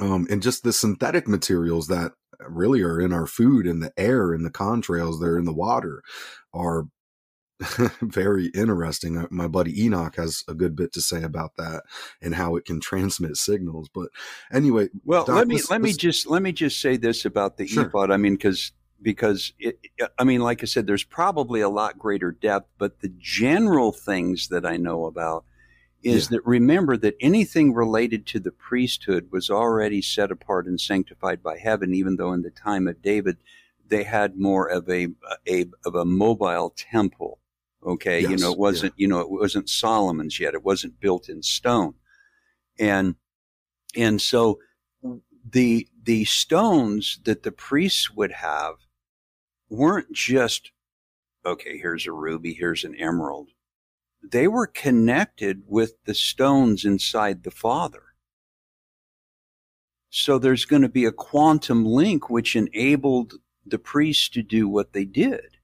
[0.00, 4.34] um, and just the synthetic materials that really are in our food, in the air,
[4.34, 6.02] in the contrails, they're in the water,
[6.52, 6.88] are
[8.02, 9.16] very interesting.
[9.18, 11.84] Uh, My buddy Enoch has a good bit to say about that
[12.20, 13.88] and how it can transmit signals.
[13.92, 14.08] But
[14.52, 17.66] anyway, Well, Doc, let me let's- me just let me just say this about the
[17.66, 17.86] Sure.
[17.86, 18.10] ephod.
[18.10, 19.78] I mean, because because it,
[20.18, 24.48] I mean, like I said, there's probably a lot greater depth, but the general things
[24.48, 25.44] that I know about
[26.02, 26.36] is Yeah.
[26.36, 31.58] that remember that anything related to the priesthood was already set apart and sanctified by
[31.58, 33.38] heaven, even though in the time of David
[33.88, 35.08] they had more of a,
[35.48, 37.38] a of a mobile temple.
[37.86, 40.54] Okay, you know, it wasn't you know it wasn't Solomon's yet.
[40.54, 41.94] It wasn't built in stone,
[42.80, 43.14] and
[43.96, 44.58] and so
[45.48, 48.74] the the stones that the priests would have
[49.68, 50.70] weren't just
[51.44, 53.50] okay here's a ruby here's an emerald.
[54.20, 58.02] They were connected with the stones inside the father.
[60.10, 63.34] So there's going to be a quantum link which enabled
[63.64, 65.55] the priests to do what they did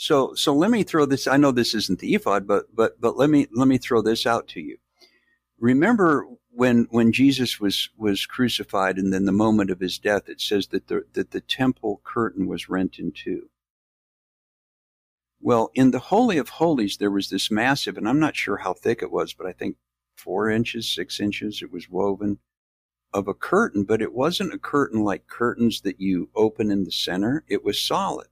[0.00, 3.16] so so let me throw this i know this isn't the ephod but but but
[3.18, 4.78] let me let me throw this out to you
[5.60, 10.40] remember when when Jesus was was crucified and then the moment of his death it
[10.40, 13.50] says that the that the temple curtain was rent in two
[15.40, 18.74] Well, in the Holy of Holies, there was this massive, and I'm not sure how
[18.74, 19.76] thick it was, but I think
[20.16, 22.40] four inches, six inches, it was woven
[23.14, 26.92] of a curtain, but it wasn't a curtain like curtains that you open in the
[26.92, 27.44] center.
[27.48, 28.28] It was solid.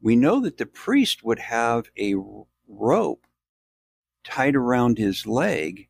[0.00, 2.14] We know that the priest would have a
[2.68, 3.26] rope
[4.24, 5.88] tied around his leg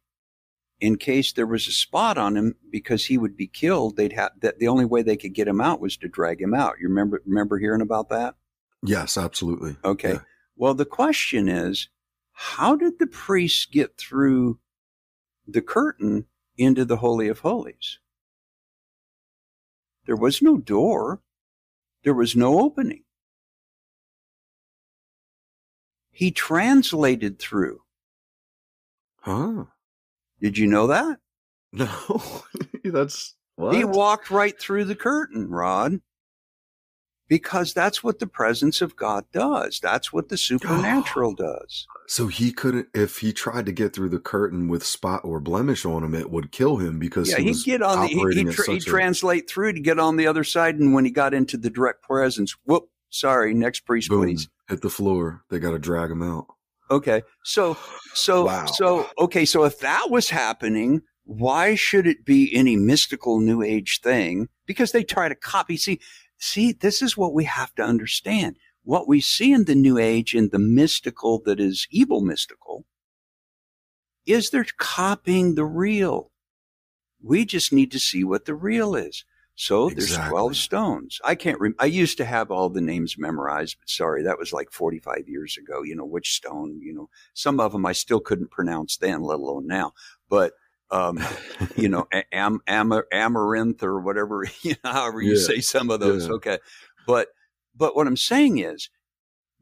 [0.80, 3.96] in case there was a spot on him because he would be killed.
[3.96, 6.54] They'd have that the only way they could get him out was to drag him
[6.54, 6.74] out.
[6.80, 8.34] You remember remember hearing about that?
[8.82, 9.76] Yes, absolutely.
[9.84, 10.14] Okay.
[10.14, 10.20] Yeah.
[10.56, 11.88] Well, the question is,
[12.32, 14.58] how did the priests get through
[15.46, 16.26] the curtain
[16.56, 17.98] into the Holy of Holies?
[20.06, 21.20] There was no door.
[22.04, 23.02] There was no opening.
[26.16, 27.82] He translated through.
[29.20, 29.64] Huh.
[30.40, 31.18] Did you know that?
[31.72, 31.88] No.
[32.84, 33.74] That's what?
[33.74, 36.00] He walked right through the curtain, Rod.
[37.28, 39.78] Because that's what the presence of God does.
[39.82, 41.86] That's what the supernatural does.
[42.06, 45.84] So he couldn't if he tried to get through the curtain with spot or blemish
[45.84, 48.40] on him, it would kill him because Yeah, he he'd was get on the, he,
[48.48, 50.76] at tra- he'd a- translate through to get on the other side.
[50.76, 54.48] And when he got into the direct presence, whoop, sorry, next priest, boom, please.
[54.68, 55.42] Hit the floor.
[55.50, 56.46] They got to drag him out.
[56.90, 57.22] Okay.
[57.44, 57.76] So,
[58.14, 58.66] so, Wow.
[58.66, 59.44] so, okay.
[59.44, 64.48] So if that was happening, why should it be any mystical new age thing?
[64.66, 65.76] Because they try to copy.
[65.76, 66.00] See,
[66.38, 68.56] see, this is what we have to understand.
[68.84, 72.84] What we see in the new age and the mystical that is evil mystical
[74.26, 76.30] is they're copying the real.
[77.20, 79.24] We just need to see what the real is.
[79.58, 81.18] So there's 12 stones.
[81.24, 84.52] I can't rem- I used to have all the names memorized, but sorry, that was
[84.52, 85.82] like 45 years ago.
[85.82, 89.38] You know, which stone, you know, some of them I still couldn't pronounce then, let
[89.38, 89.92] alone now.
[90.28, 90.52] But,
[90.90, 91.18] um,
[91.76, 95.46] you know, am, am, amaranth or whatever, you know, however you Yeah.
[95.46, 96.26] say some of those.
[96.26, 96.34] Yeah.
[96.34, 96.58] Okay.
[97.06, 97.28] But,
[97.74, 98.90] but what I'm saying is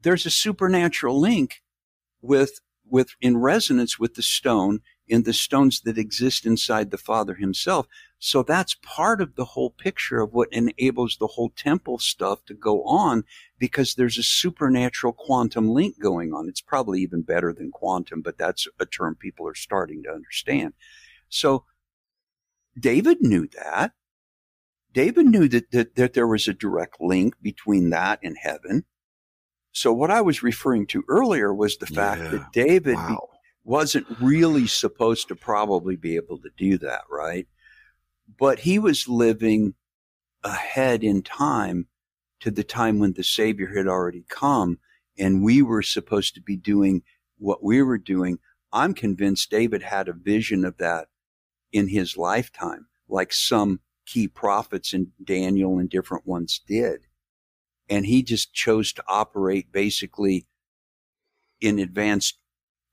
[0.01, 1.63] there's a supernatural link
[2.21, 7.35] with, with, in resonance with the stone in the stones that exist inside the Father
[7.35, 7.87] himself.
[8.17, 12.53] So that's part of the whole picture of what enables the whole temple stuff to
[12.53, 13.23] go on
[13.59, 16.49] because there's a supernatural quantum link going on.
[16.49, 20.73] It's probably even better than quantum, but that's a term people are starting to understand.
[21.29, 21.65] So
[22.79, 23.91] David knew that.
[24.91, 28.85] David knew that, that, that there was a direct link between that and heaven.
[29.71, 32.29] So what I was referring to earlier was the fact Yeah.
[32.31, 33.29] that David Wow.
[33.65, 37.47] Wasn't really supposed to probably be able to do that, right?
[38.39, 39.73] But he was living
[40.43, 41.87] ahead in time
[42.41, 44.77] to the time when the Savior had already come,
[45.17, 47.01] and we were supposed to be doing
[47.37, 48.37] what we were doing.
[48.71, 51.07] I'm convinced David had a vision of that
[51.71, 57.01] in his lifetime, like some key prophets and Daniel and different ones did.
[57.89, 60.45] And he just chose to operate basically
[61.59, 62.37] in advanced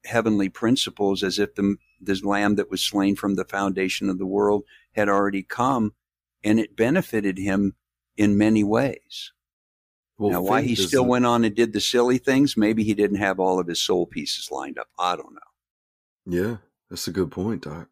[0.05, 4.27] heavenly principles as if the, the lamb that was slain from the foundation of the
[4.27, 5.95] world had already come
[6.45, 7.75] and it benefited him
[8.17, 9.33] in many ways.
[10.19, 13.17] Well, now, why he still went on and did the silly things, maybe he didn't
[13.17, 14.89] have all of his soul pieces lined up.
[14.99, 15.41] I don't know.
[16.25, 16.57] Yeah,
[16.91, 17.89] that's a good point, Doc.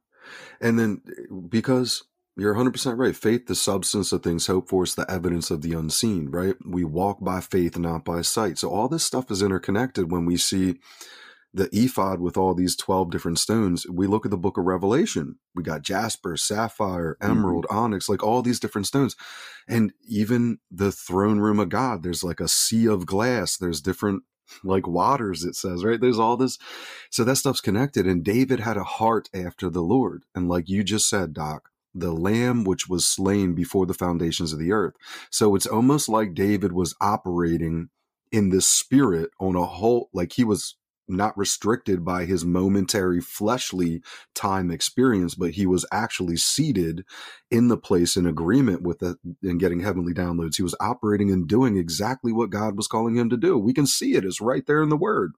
[0.60, 1.02] And then
[1.48, 2.04] because
[2.36, 5.72] you're 100% right, faith, the substance of things hoped for, is the evidence of the
[5.72, 6.54] unseen, right?
[6.64, 8.58] We walk by faith, not by sight.
[8.58, 10.76] So all this stuff is interconnected when we see
[11.52, 13.86] the ephod with all these 12 different stones.
[13.88, 15.36] We look at the book of Revelation.
[15.54, 17.30] We got jasper, sapphire, mm-hmm.
[17.30, 19.16] emerald, onyx, like all these different stones.
[19.68, 23.56] And even the throne room of God, there's like a sea of glass.
[23.56, 24.22] There's different
[24.64, 26.00] like waters, it says, right?
[26.00, 26.58] There's all this.
[27.10, 28.06] So that stuff's connected.
[28.06, 30.24] And David had a heart after the Lord.
[30.34, 34.58] And like you just said, Doc, the lamb which was slain before the foundations of
[34.58, 34.94] the earth.
[35.30, 37.88] So it's almost like David was operating
[38.32, 40.76] in this spirit on a whole, like he was
[41.10, 44.02] not restricted by his momentary fleshly
[44.34, 47.04] time experience, but he was actually seated
[47.50, 50.56] in the place in agreement with it and getting heavenly downloads.
[50.56, 53.58] He was operating and doing exactly what God was calling him to do.
[53.58, 54.24] We can see it.
[54.24, 55.32] It's right there in the word.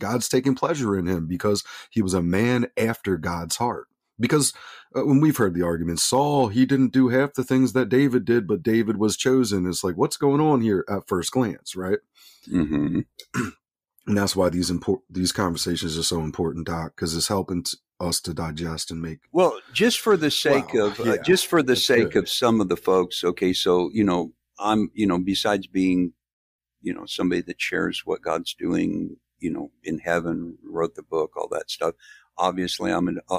[0.00, 3.86] God's taking pleasure in him because he was a man after God's heart.
[4.18, 4.52] Because
[4.94, 8.24] uh, when we've heard the argument, Saul, he didn't do half the things that David
[8.24, 9.66] did, but David was chosen.
[9.66, 11.98] It's like, what's going on here at first glance, right?
[12.48, 13.00] Mm-hmm.
[14.06, 17.78] And that's why these import these conversations are so important, Doc, because it's helping t-
[18.00, 19.20] us to digest and make.
[19.32, 22.24] Well, just for the sake Wow, of, uh, just for the sake good.
[22.24, 26.12] of some of the folks, okay, so, you know, I'm, you know, besides being,
[26.82, 31.32] you know, somebody that shares what God's doing, you know, in heaven, wrote the book,
[31.36, 31.94] all that stuff.
[32.36, 33.38] Obviously, I'm an, a,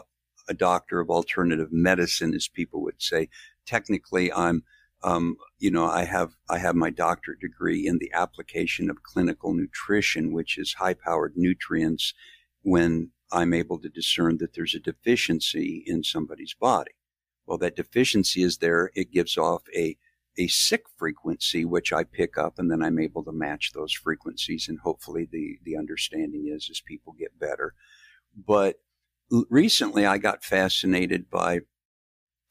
[0.49, 3.29] a doctor of alternative medicine, as people would say.
[3.67, 4.63] Technically, I'm
[5.05, 9.53] um, you know, I have I have my doctorate degree in the application of clinical
[9.53, 12.13] nutrition, which is high-powered nutrients
[12.63, 16.93] when I'm able to discern that there's a deficiency in somebody's body.
[17.45, 18.89] Well, that deficiency is there.
[18.95, 19.95] It gives off a
[20.39, 24.65] a sick frequency, which I pick up, and then I'm able to match those frequencies.
[24.67, 27.75] And hopefully, the the understanding is as people get better.
[28.35, 28.77] But
[29.51, 31.59] recently, I got fascinated by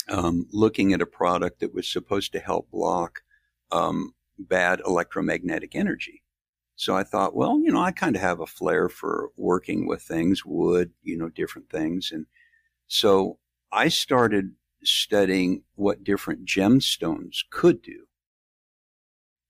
[0.08, 3.22] um, looking at a product that was supposed to help block
[3.72, 6.22] um, bad electromagnetic energy.
[6.76, 10.02] So I thought, well, you know, I kind of have a flair for working with
[10.02, 12.10] things, wood, you know, different things.
[12.12, 12.26] And
[12.88, 13.38] so
[13.72, 14.52] I started
[14.82, 18.06] studying what different gemstones could do.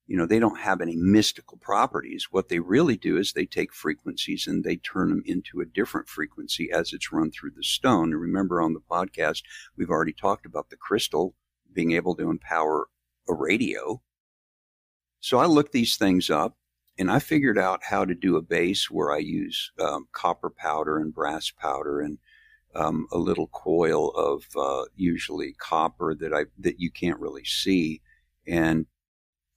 [0.06, 2.28] You know, they don't have any mystical properties.
[2.30, 6.08] What they really do is they take frequencies and they turn them into a different
[6.08, 8.12] frequency as it's run through the stone.
[8.12, 9.42] And remember on the podcast,
[9.76, 11.34] we've already talked about the crystal
[11.72, 12.88] being able to empower
[13.28, 14.02] a radio.
[15.20, 16.58] So I looked these things up
[16.98, 20.98] and I figured out how to do a base where I use um, copper powder
[20.98, 22.18] and brass powder and
[22.74, 28.00] um, a little coil of uh, usually copper that I that you can't really see,
[28.46, 28.86] and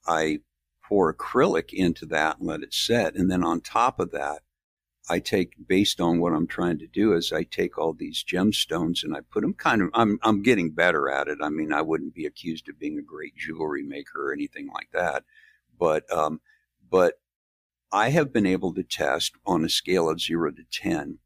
[0.08, 0.40] I
[0.82, 4.42] pour acrylic into that and let it set, and then on top of that,
[5.10, 9.02] I take based on what I'm trying to do is I take all these gemstones
[9.02, 11.38] and I put them kind of I'm I'm getting better at it.
[11.42, 14.90] I mean, I wouldn't be accused of being a great jewelry maker or anything like
[14.92, 15.24] that,
[15.78, 16.40] but um,
[16.90, 17.14] but
[17.92, 21.18] I have been able to test on a scale of zero to ten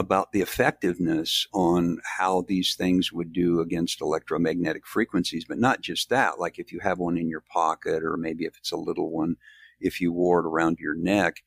[0.00, 6.08] about the effectiveness on how these things would do against electromagnetic frequencies, but not just
[6.08, 6.40] that.
[6.40, 9.36] Like if you have one in your pocket, or maybe if it's a little one,
[9.78, 11.42] if you wore it around your neck,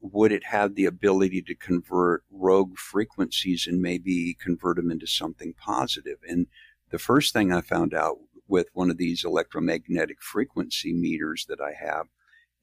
[0.00, 5.52] would it have the ability to convert rogue frequencies and maybe convert them into something
[5.52, 6.18] positive?
[6.26, 6.46] And
[6.90, 11.72] the first thing I found out with one of these electromagnetic frequency meters that I
[11.72, 12.06] have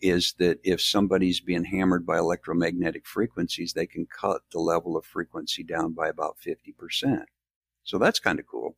[0.02, 5.06] is that if somebody's being hammered by electromagnetic frequencies, they can cut the level of
[5.06, 7.26] frequency down by about 50%.
[7.84, 8.76] So that's kind of cool.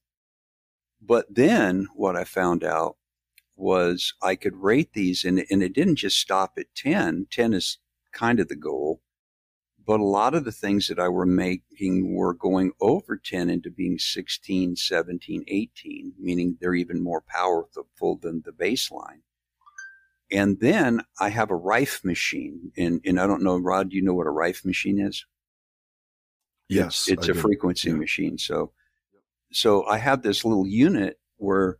[1.01, 2.97] But then what I found out
[3.55, 7.27] was I could rate these and, and it didn't just stop at 10.
[7.31, 7.79] 10 is
[8.11, 9.01] kind of the goal.
[9.85, 13.71] But a lot of the things that I were making were going over 10 into
[13.71, 19.21] being 16, 17, 18, meaning they're even more powerful than the baseline.
[20.31, 22.71] And then I have a Rife machine.
[22.77, 25.25] And, and I don't know, Rod, do you know what a Rife machine is?
[26.69, 27.07] Yes.
[27.07, 27.39] It's, it's a do.
[27.39, 27.95] frequency yeah.
[27.95, 28.37] machine.
[28.37, 28.71] So,
[29.51, 31.77] so I have this little unit where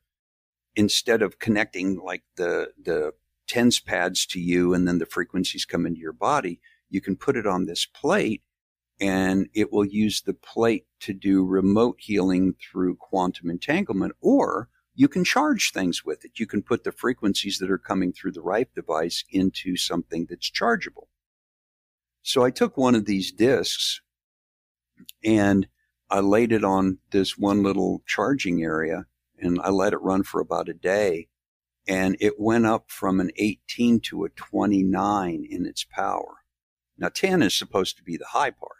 [0.76, 3.12] instead of connecting like the, the
[3.48, 7.36] TENS pads to you and then the frequencies come into your body, you can put
[7.36, 8.44] it on this plate
[9.00, 15.08] and it will use the plate to do remote healing through quantum entanglement or you
[15.08, 16.40] can charge things with it.
[16.40, 20.50] You can put the frequencies that are coming through the Rife device into something that's
[20.50, 21.08] chargeable.
[22.24, 24.02] So I took one of these discs
[25.24, 25.68] and
[26.10, 29.06] I laid it on this one little charging area
[29.38, 31.28] and I let it run for about a day.
[31.88, 36.38] And it went up from an 18 to a 29 in its power.
[36.98, 38.72] Now 10 is supposed to be the high part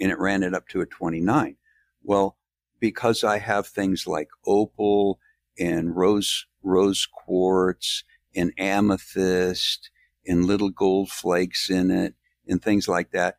[0.00, 1.56] and it ran it up to a 29.
[2.02, 2.36] Well,
[2.84, 5.18] because I have things like opal
[5.58, 8.04] and rose rose quartz
[8.36, 9.88] and amethyst
[10.26, 12.12] and little gold flakes in it
[12.46, 13.36] and things like that.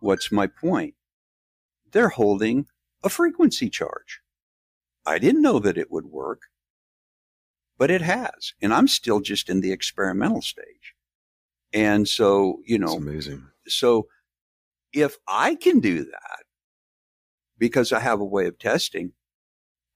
[0.00, 0.96] What's my point?
[1.92, 2.66] They're holding
[3.02, 4.20] a frequency charge.
[5.06, 6.42] I didn't know that it would work,
[7.78, 8.52] but it has.
[8.60, 10.94] And I'm still just in the experimental stage.
[11.72, 13.46] And so, you know, That's amazing.
[13.66, 14.08] So
[14.92, 16.43] if I can do that,
[17.58, 19.12] because I have a way of testing.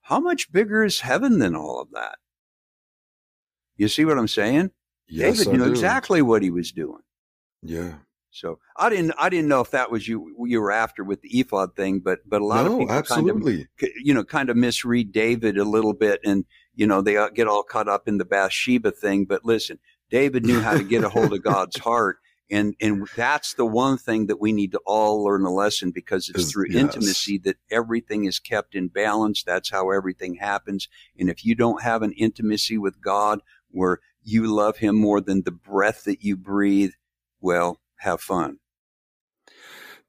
[0.01, 2.17] How much bigger is heaven than all of that?
[3.77, 4.71] You see what I'm saying?
[5.07, 5.71] Yes, David I knew do.
[5.71, 7.01] exactly what he was doing.
[7.61, 7.93] Yeah.
[8.31, 11.39] So I didn't I didn't know if that was you you were after with the
[11.39, 13.57] ephod thing, but but a lot no, of people absolutely.
[13.57, 16.45] kind of you know kind of misread David a little bit, and
[16.75, 19.25] you know they uh, get all caught up in the Bathsheba thing.
[19.25, 19.79] But listen,
[20.11, 22.17] David knew how to get a hold of God's heart,
[22.49, 26.29] and and that's the one thing that we need to all learn a lesson because
[26.29, 26.81] it's through yes.
[26.81, 29.43] intimacy that everything is kept in balance.
[29.43, 30.87] That's how everything happens.
[31.17, 35.43] And if you don't have an intimacy with God where you love Him more than
[35.43, 36.93] the breath that you breathe,
[37.39, 38.57] well, have fun.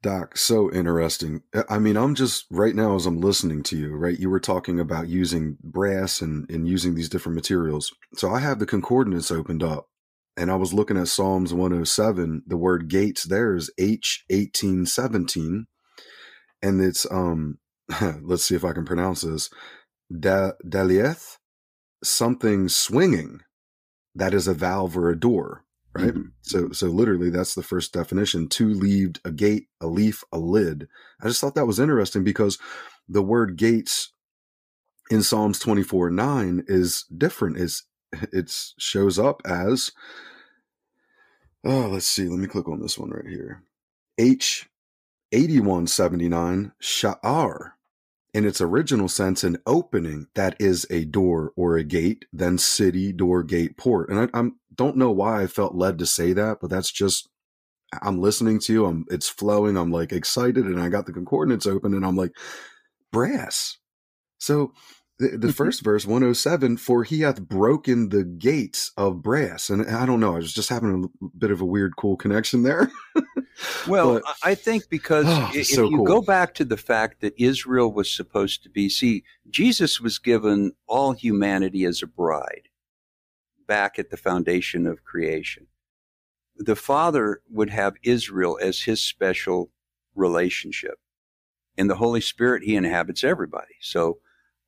[0.01, 1.43] Doc, so interesting.
[1.69, 4.17] I mean, I'm just right now as I'm listening to you, right?
[4.17, 7.93] You were talking about using brass and, and using these different materials.
[8.15, 9.90] So I have the concordance opened up
[10.37, 12.43] and I was looking at Psalms 107.
[12.47, 15.65] The word gates there is H1817.
[16.61, 17.59] And it's, um,
[18.21, 19.49] let's see if I can pronounce this.
[20.17, 21.37] Da, Dalieth.
[22.03, 23.41] something swinging
[24.15, 25.63] that is a valve or a door
[25.93, 26.29] right mm-hmm.
[26.41, 30.87] so so literally that's the first definition two leaved a gate a leaf a lid
[31.21, 32.57] i just thought that was interesting because
[33.07, 34.13] the word gates
[35.09, 37.83] in psalms 24 9 is different is
[38.31, 39.91] it shows up as
[41.65, 43.63] oh let's see let me click on this one right here.
[44.17, 44.69] H
[45.31, 47.71] 8179 sha'ar.
[48.33, 53.11] In its original sense an opening that is a door or a gate then city
[53.11, 54.09] door gate port.
[54.09, 57.29] And i I'm, don't know why i felt led to say that but that's just
[58.01, 61.67] i'm listening to you i'm it's flowing i'm like excited and i got the concordance
[61.67, 62.31] open and i'm like
[63.11, 63.77] brass.
[64.39, 64.73] So
[65.21, 65.49] the, the mm-hmm.
[65.51, 70.33] first verse 107 for he hath broken the gates of brass and i don't know
[70.33, 72.91] i was just having a bit of a weird cool connection there
[73.87, 76.05] well but, i think because oh, if so you cool.
[76.05, 80.71] go back to the fact that israel was supposed to be see jesus was given
[80.87, 82.67] all humanity as a bride
[83.67, 85.67] back at the foundation of creation
[86.57, 89.71] the father would have israel as his special
[90.15, 90.97] relationship
[91.77, 94.17] in the holy spirit he inhabits everybody so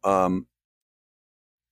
[0.03, 0.47] um,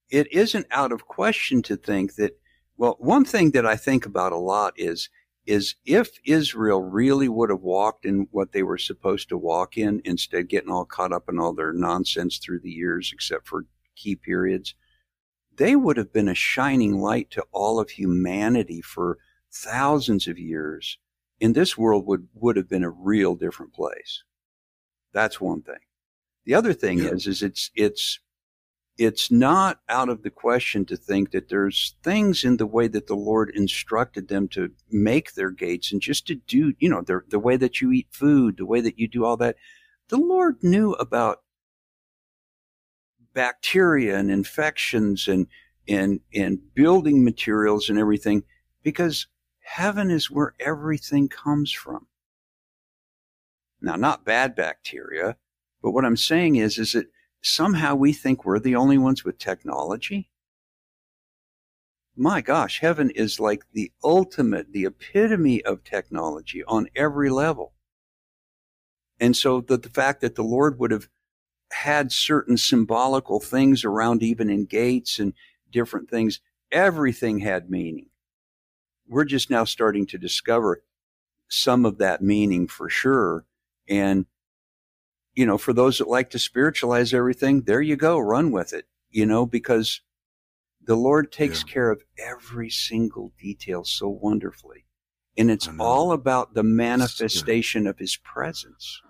[0.09, 2.37] it isn't out of question to think that,
[2.77, 5.09] well, one thing that I think about a lot is,
[5.45, 10.01] is if Israel really would have walked in what they were supposed to walk in
[10.05, 13.65] instead getting all caught up in all their nonsense through the years, except for
[13.95, 14.75] key periods,
[15.57, 19.17] they would have been a shining light to all of humanity for
[19.51, 20.97] thousands of years.
[21.39, 24.23] And this world would, would have been a real different place.
[25.13, 25.75] That's one thing.
[26.45, 27.09] The other thing yeah.
[27.09, 28.19] is, is it's, it's,
[28.97, 33.07] it's not out of the question to think that there's things in the way that
[33.07, 37.21] the Lord instructed them to make their gates and just to do, you know, the,
[37.29, 39.55] the way that you eat food, the way that you do all that.
[40.09, 41.41] The Lord knew about
[43.33, 45.47] bacteria and infections and,
[45.87, 48.43] and, and building materials and everything
[48.83, 49.27] because
[49.61, 52.07] heaven is where everything comes from.
[53.81, 55.37] Now, not bad bacteria,
[55.81, 57.07] but what I'm saying is, is that
[57.41, 60.29] somehow we think we're the only ones with technology.
[62.15, 67.73] My gosh, heaven is like the ultimate, the epitome of technology on every level.
[69.19, 71.07] And so the, the fact that the Lord would have
[71.71, 75.33] had certain symbolical things around even in gates and
[75.71, 78.07] different things, everything had meaning.
[79.07, 80.83] We're just now starting to discover
[81.47, 83.45] some of that meaning for sure.
[83.87, 84.25] And
[85.33, 88.85] you know, for those that like to spiritualize everything, there you go, run with it,
[89.09, 90.01] you know, because
[90.83, 91.73] the Lord takes yeah.
[91.73, 94.85] care of every single detail so wonderfully.
[95.37, 97.91] And it's all about the manifestation yeah.
[97.91, 99.01] of his presence.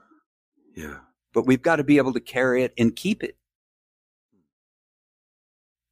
[0.75, 0.99] Yeah.
[1.33, 3.37] But we've got to be able to carry it and keep it.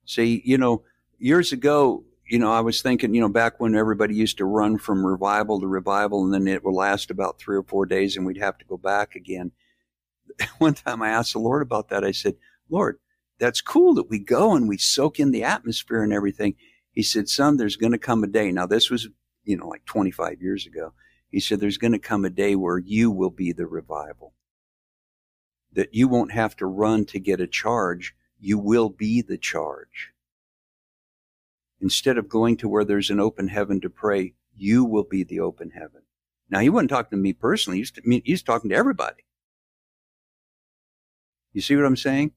[0.06, 0.84] See, you know,
[1.18, 4.78] years ago, you know, I was thinking, you know, back when everybody used to run
[4.78, 8.26] from revival to revival and then it would last about three or four days and
[8.26, 9.52] we'd have to go back again.
[10.58, 12.04] one time I asked the Lord about that.
[12.04, 12.36] I said,
[12.70, 13.00] Lord,
[13.40, 16.56] that's cool that we go and we soak in the atmosphere and everything.
[16.92, 18.52] He said, son, there's going to come a day.
[18.52, 19.08] Now, this was,
[19.44, 20.94] you know, like 25 years ago.
[21.30, 24.34] He said, there's going to come a day where you will be the revival.
[25.72, 28.16] That you won't have to run to get a charge.
[28.40, 30.12] You will be the charge.
[31.80, 35.40] Instead of going to where there's an open heaven to pray, you will be the
[35.40, 36.02] open heaven.
[36.50, 37.78] Now, he wasn't talking to me personally.
[37.78, 37.94] He's,
[38.26, 39.24] he's talking to everybody.
[41.54, 42.32] You see what I'm saying?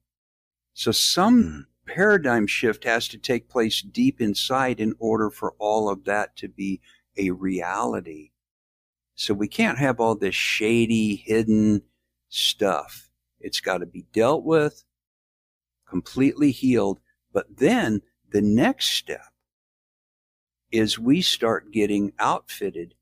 [0.73, 1.93] So some mm.
[1.93, 6.47] paradigm shift has to take place deep inside in order for all of that to
[6.47, 6.81] be
[7.17, 8.31] a reality.
[9.15, 11.83] So we can't have all this shady, hidden
[12.29, 13.09] stuff.
[13.39, 14.83] It's got to be dealt with,
[15.87, 16.99] completely healed.
[17.31, 18.01] But then
[18.31, 19.21] the next step
[20.71, 22.95] is we start getting outfitted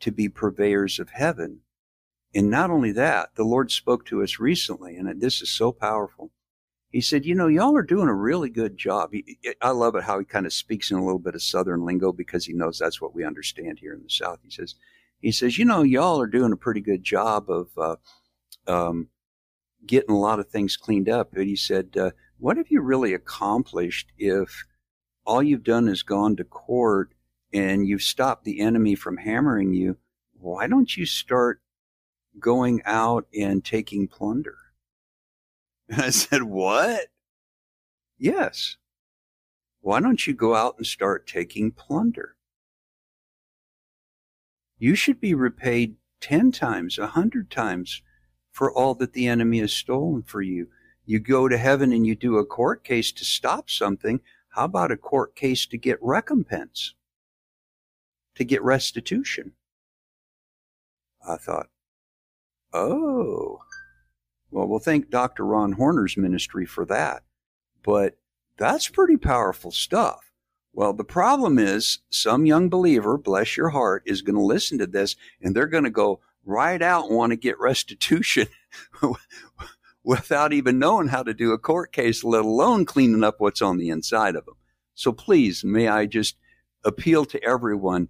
[0.00, 1.60] to be purveyors of heaven
[2.34, 6.30] and not only that, the Lord spoke to us recently, and this is so powerful.
[6.90, 9.12] He said, You know, y'all are doing a really good job.
[9.60, 12.12] I love it how he kind of speaks in a little bit of Southern lingo
[12.12, 14.38] because he knows that's what we understand here in the South.
[14.42, 14.74] He says,
[15.20, 17.96] he says, you know, y'all are doing a pretty good job of uh,
[18.66, 19.08] um,
[19.86, 21.30] getting a lot of things cleaned up.
[21.32, 24.64] But he said, uh, what have you really accomplished if
[25.24, 27.12] all you've done is gone to court
[27.52, 29.96] and you've stopped the enemy from hammering you?
[30.40, 31.60] Why don't you start
[32.40, 34.56] going out and taking plunder.
[35.88, 37.08] And I said, What?
[38.18, 38.76] Yes.
[39.80, 42.36] Why don't you go out and start taking plunder?
[44.78, 48.02] You should be repaid 10 times, a 100 times
[48.50, 50.68] for all that the enemy has stolen for you.
[51.04, 54.20] You go to heaven and you do a court case to stop something.
[54.50, 56.94] How about a court case to get recompense?
[58.34, 59.52] To get restitution?
[61.26, 61.68] I thought,
[62.72, 63.58] oh,
[64.50, 65.44] well, we'll thank Dr.
[65.44, 67.22] Ron Horner's ministry for that.
[67.82, 68.18] But
[68.56, 70.30] that's pretty powerful stuff.
[70.72, 74.86] Well, the problem is some young believer, bless your heart, is going to listen to
[74.86, 78.48] this and they're going to go right out and want to get restitution
[80.04, 83.76] without even knowing how to do a court case, let alone cleaning up what's on
[83.76, 84.54] the inside of them.
[84.94, 86.36] So please, may I just
[86.84, 88.08] appeal to everyone,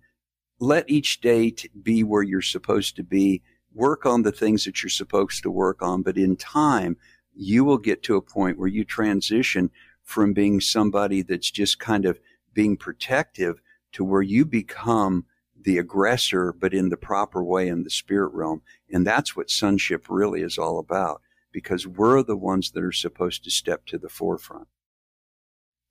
[0.61, 3.43] let each day be where you're supposed to be.
[3.79, 6.97] Work on the things that you're supposed to work on, but in time,
[7.33, 9.71] you will get to a point where you transition
[10.03, 12.19] from being somebody that's just kind of
[12.53, 13.61] being protective
[13.93, 15.27] to where you become
[15.61, 18.63] the aggressor, but in the proper way in the spirit realm.
[18.93, 21.23] And that's what sonship really is all about
[21.53, 24.67] because we're the ones that are supposed to step to the forefront.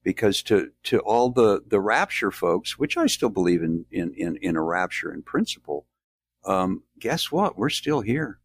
[0.04, 4.36] Because to, to all the, the rapture folks, which I still believe in, in, in,
[4.42, 5.86] in a rapture in principle,
[6.48, 7.58] um, guess what?
[7.58, 8.40] We're still here.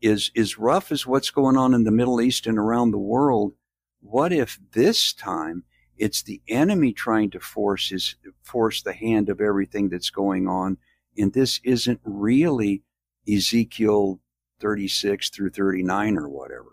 [0.00, 3.54] Is, is rough as what's going on in the Middle East and around the world.
[4.00, 5.64] What if this time
[5.98, 10.78] it's the enemy trying to force his, force the hand of everything that's going on.
[11.16, 12.82] And this isn't really
[13.30, 14.20] Ezekiel
[14.60, 16.72] 36 through 39 or whatever.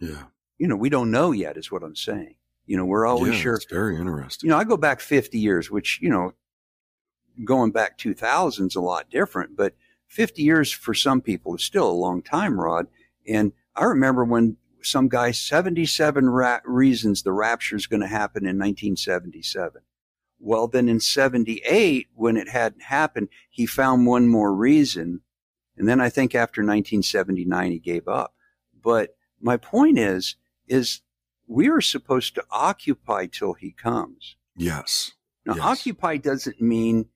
[0.00, 0.24] Yeah.
[0.58, 2.36] You know, we don't know yet, is what I'm saying.
[2.66, 3.54] You know, we're always yeah, sure.
[3.54, 4.48] It's very interesting.
[4.48, 6.32] You know, I go back 50 years, which, you know,
[7.44, 9.74] going back 2000 is a lot different, but
[10.08, 12.86] 50 years for some people is still a long time, Rod.
[13.26, 18.42] And I remember when some guy 77 ra- reasons the rapture is going to happen
[18.42, 19.82] in 1977.
[20.38, 25.20] Well, then in 78, when it hadn't happened, he found one more reason.
[25.76, 28.34] And then I think after 1979, he gave up.
[28.82, 31.00] But my point is, is
[31.46, 34.36] we are supposed to occupy till he comes.
[34.56, 35.12] Yes.
[35.46, 35.64] Now, yes.
[35.64, 37.06] occupy doesn't mean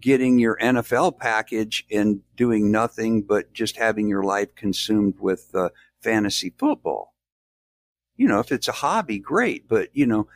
[0.00, 5.68] getting your NFL package and doing nothing but just having your life consumed with uh,
[6.00, 7.14] fantasy football.
[8.16, 9.68] You know, if it's a hobby, great.
[9.68, 10.28] But, you know,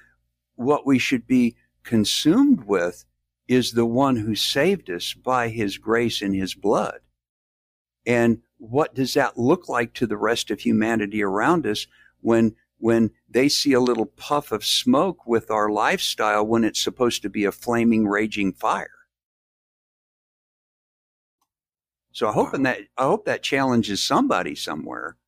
[0.56, 3.04] what we should be consumed with
[3.48, 7.00] is the one who saved us by his grace and his blood.
[8.04, 11.86] And what does that look like to the rest of humanity around us
[12.20, 17.22] when when they see a little puff of smoke with our lifestyle when it's supposed
[17.22, 18.95] to be a flaming raging fire?
[22.16, 25.18] So I hope that I hope that challenges somebody somewhere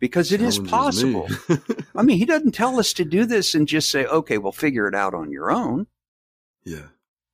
[0.00, 1.28] because it is possible.
[1.94, 4.88] I mean, he doesn't tell us to do this and just say, "Okay, well, figure
[4.88, 5.86] it out on your own."
[6.64, 6.88] Yeah.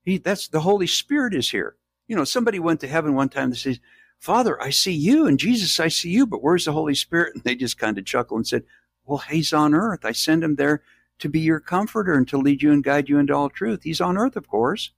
[0.04, 1.76] He that's the Holy Spirit is here.
[2.06, 3.80] You know, somebody went to heaven one time and says,
[4.18, 7.44] "Father, I see you, and Jesus, I see you, but where's the Holy Spirit?" And
[7.44, 8.64] they just kind of chuckle and said,
[9.06, 10.04] "Well, he's on earth.
[10.04, 10.82] I send him there
[11.20, 13.84] to be your comforter and to lead you and guide you into all truth.
[13.84, 14.90] He's on earth, of course."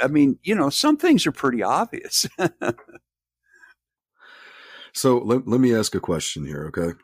[0.00, 2.26] I mean, you know, some things are pretty obvious.
[4.92, 6.96] so let, let me ask a question here, okay?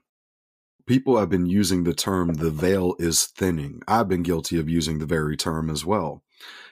[0.86, 3.82] People have been using the term the veil is thinning.
[3.88, 6.22] I've been guilty of using the very term as well.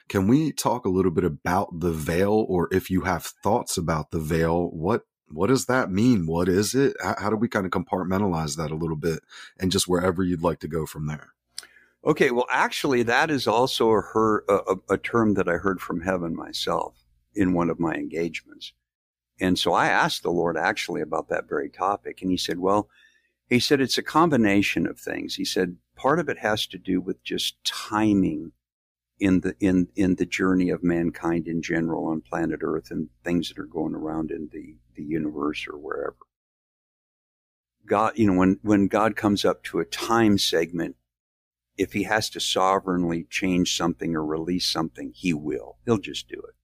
[0.09, 4.11] Can we talk a little bit about the veil or if you have thoughts about
[4.11, 6.27] the veil, what what does that mean?
[6.27, 6.97] What is it?
[7.03, 9.21] How, how do we kind of compartmentalize that a little bit
[9.59, 11.33] and just wherever you'd like to go from there?
[12.07, 16.03] Okay, well, actually, that is also a, her, a, a, term that I heard from
[16.03, 17.03] heaven myself
[17.35, 18.75] in one of my engagements.
[19.41, 22.21] And so I asked the Lord actually about that very topic.
[22.21, 22.91] And he said, well,
[23.49, 25.35] he said, it's a combination of things.
[25.35, 28.53] He said, part of it has to do with just timing
[29.19, 33.49] in the, in, in the journey of mankind in general on planet Earth and things
[33.49, 36.17] that are going around in the, the universe or wherever.
[37.87, 40.97] God, you know, when, when God comes up to a time segment,
[41.77, 45.79] if he has to sovereignly change something or release something, he will.
[45.85, 46.55] He'll just do it.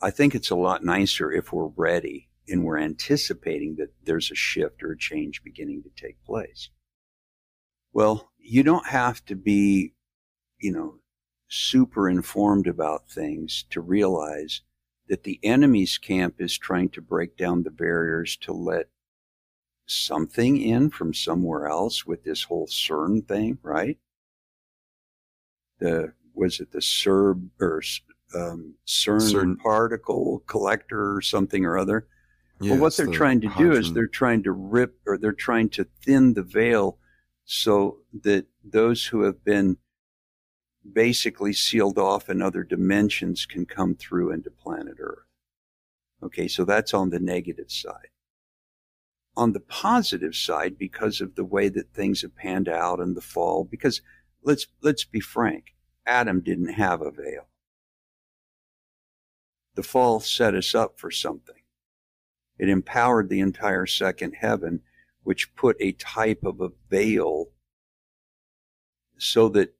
[0.00, 4.36] I think it's a lot nicer if we're ready and we're anticipating that there's a
[4.36, 6.70] shift or a change beginning to take place.
[7.92, 9.94] Well, you don't have to be,
[10.60, 11.00] you know,
[11.48, 14.62] super informed about things to realize
[15.08, 18.88] that the enemy's camp is trying to break down the barriers to let
[19.86, 23.98] something in from somewhere else with this whole CERN thing, right?
[25.78, 27.82] The was it the CERB or
[28.34, 32.06] um, CERN, CERN, particle collector or something or other?
[32.60, 35.32] Yeah, well, what they're the trying to do is they're trying to rip or they're
[35.32, 36.98] trying to thin the veil
[37.44, 39.76] so that those who have been
[40.92, 45.26] basically sealed off in other dimensions can come through into planet Earth.
[46.22, 48.08] Okay, so that's on the negative side.
[49.36, 53.20] On the positive side because of the way that things have panned out in the
[53.20, 54.00] fall because
[54.42, 55.74] let's let's be frank
[56.06, 57.48] adam didn't have a veil.
[59.74, 61.62] The fall set us up for something.
[62.58, 64.80] It empowered the entire second heaven
[65.22, 67.46] which put a type of a veil
[69.18, 69.74] so that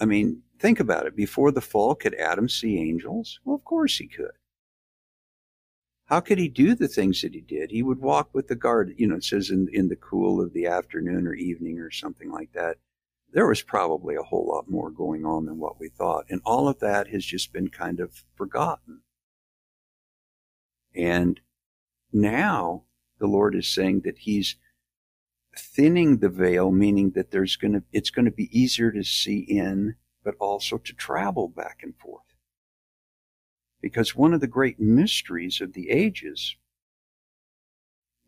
[0.00, 1.16] i mean think about it.
[1.16, 3.40] Before the fall could adam see angels?
[3.44, 4.30] Well of course he could
[6.12, 7.70] how could he do the things that he did?
[7.70, 10.52] He would walk with the guard, you know, it says in, in the cool of
[10.52, 12.76] the afternoon or evening or something like that.
[13.32, 16.26] There was probably a whole lot more going on than what we thought.
[16.28, 19.00] And all of that has just been kind of forgotten.
[20.94, 21.40] And
[22.12, 22.82] now
[23.18, 24.56] the Lord is saying that he's
[25.58, 29.38] thinning the veil, meaning that there's going to, it's going to be easier to see
[29.38, 32.31] in, but also to travel back and forth.
[33.82, 36.56] Because one of the great mysteries of the ages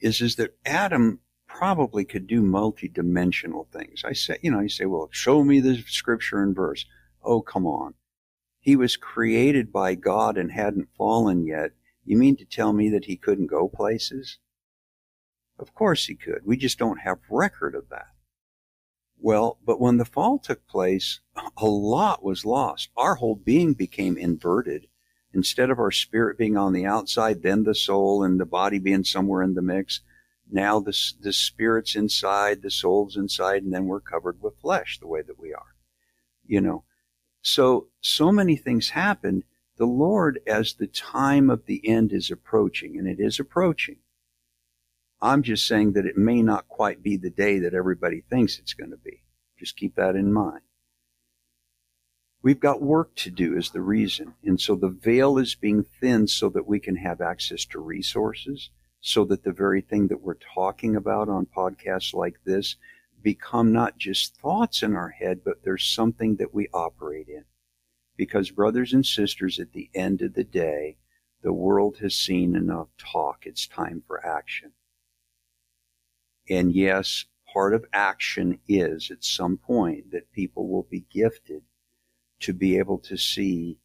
[0.01, 4.03] is, is that Adam probably could do multidimensional things.
[4.05, 6.85] I say, you know, you say, well, show me the scripture and verse.
[7.23, 7.95] Oh, come on.
[8.59, 11.71] He was created by God and hadn't fallen yet.
[12.05, 14.39] You mean to tell me that he couldn't go places?
[15.59, 16.41] Of course he could.
[16.45, 18.09] We just don't have record of that.
[19.17, 21.21] Well, but when the fall took place,
[21.57, 22.91] a lot was lost.
[22.97, 24.89] Our whole being became inverted
[25.35, 29.05] instead of our spirit being on the outside, then the soul and the body being
[29.05, 30.01] somewhere in the mix,
[30.51, 35.09] now the, the spirit's inside, the soul's inside, and then we're covered with flesh the
[35.09, 35.75] way that we are.
[36.47, 36.85] You know,
[37.43, 39.45] so, so many things happened.
[39.77, 43.97] The Lord, as the time of the end is approaching, and it is approaching,
[45.21, 48.75] I'm just saying that it may not quite be the day that everybody thinks it's
[48.75, 49.23] going to be.
[49.59, 50.61] Just keep that in mind.
[52.45, 54.35] We've got work to do is the reason.
[54.45, 58.69] And so the veil is being thinned so that we can have access to resources,
[59.01, 62.77] so that the very thing that we're talking about on podcasts like this
[63.23, 67.45] become not just thoughts in our head, but there's something that we operate in.
[68.15, 70.99] Because brothers and sisters, at the end of the day,
[71.43, 73.47] the world has seen enough talk.
[73.47, 74.73] It's time for action.
[76.51, 81.63] And yes, part of action is at some point that people will be gifted
[82.45, 83.79] to be able to see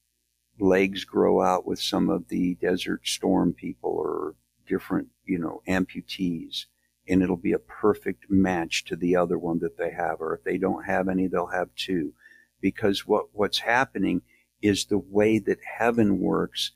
[0.60, 4.36] legs grow out with some of the desert storm people or
[4.68, 6.66] different, you know, amputees.
[7.08, 10.20] And it'll be a perfect match to the other one that they have.
[10.20, 12.14] Or if they don't have any, they'll have two.
[12.60, 14.24] Because what, what's happening
[14.62, 16.72] is the way that heaven works.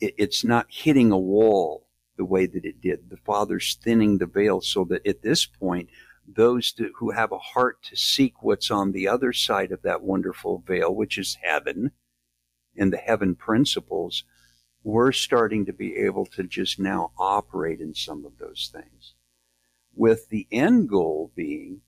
[0.00, 1.86] It, it's not hitting a wall
[2.16, 3.08] the way that it did.
[3.08, 5.88] The Father's thinning the veil so that at this point,
[6.26, 10.02] those to, who have a heart to seek what's on the other side of that
[10.02, 11.92] wonderful veil, which is heaven
[12.76, 14.24] and the heaven principles,
[14.82, 19.14] we're starting to be able to just now operate in some of those things.
[19.94, 21.82] With the end goal being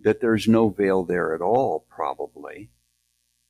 [0.00, 2.70] that there's no veil there at all, probably,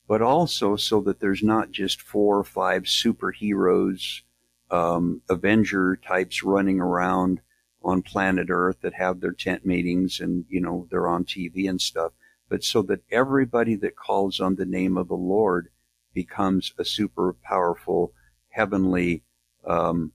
[0.07, 4.23] but also so that there's not just four or five superheroes,
[4.71, 7.41] um, Avenger types running around
[7.85, 11.81] on planet Earth that have their tent meetings and, you know, they're on TV and
[11.81, 12.13] stuff,
[12.49, 15.69] but so that everybody that calls on the name of the Lord
[16.15, 18.13] becomes a super powerful
[18.51, 19.23] heavenly,
[19.67, 20.13] um,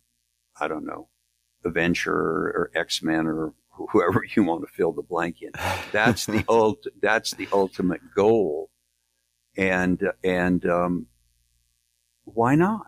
[0.60, 1.10] I don't know,
[1.66, 5.52] Avenger or X-Men or whoever you want to fill the blank in.
[5.92, 8.70] That's the ult, that's the ultimate goal.
[9.58, 11.08] And, and, um,
[12.26, 12.88] why not?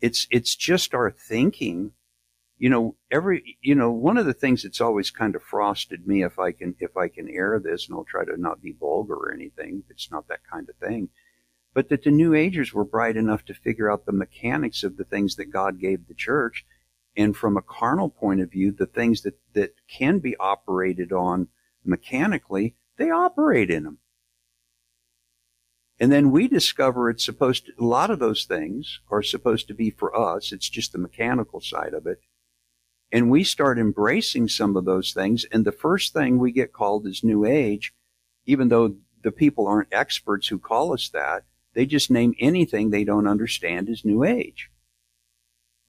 [0.00, 1.92] It's, it's just our thinking
[2.60, 6.22] you know, every, you know, one of the things that's always kind of frosted me,
[6.22, 9.14] if I can, if I can air this, and I'll try to not be vulgar
[9.14, 11.08] or anything, it's not that kind of thing,
[11.72, 15.04] but that the New Agers were bright enough to figure out the mechanics of the
[15.04, 16.66] things that God gave the church.
[17.16, 21.48] And from a carnal point of view, the things that, that can be operated on
[21.82, 23.98] mechanically, they operate in them.
[25.98, 29.74] And then we discover it's supposed to, a lot of those things are supposed to
[29.74, 30.52] be for us.
[30.52, 32.20] It's just the mechanical side of it.
[33.12, 35.44] And we start embracing some of those things.
[35.50, 37.92] And the first thing we get called is New Age,
[38.46, 41.44] even though the people aren't experts who call us that.
[41.74, 44.70] They just name anything they don't understand as New Age.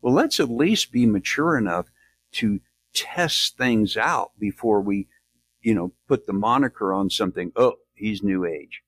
[0.01, 1.87] Well, let's at least be mature enough
[2.33, 2.59] to
[2.93, 5.07] test things out before we,
[5.61, 7.51] you know, put the moniker on something.
[7.55, 8.81] Oh, he's New Age.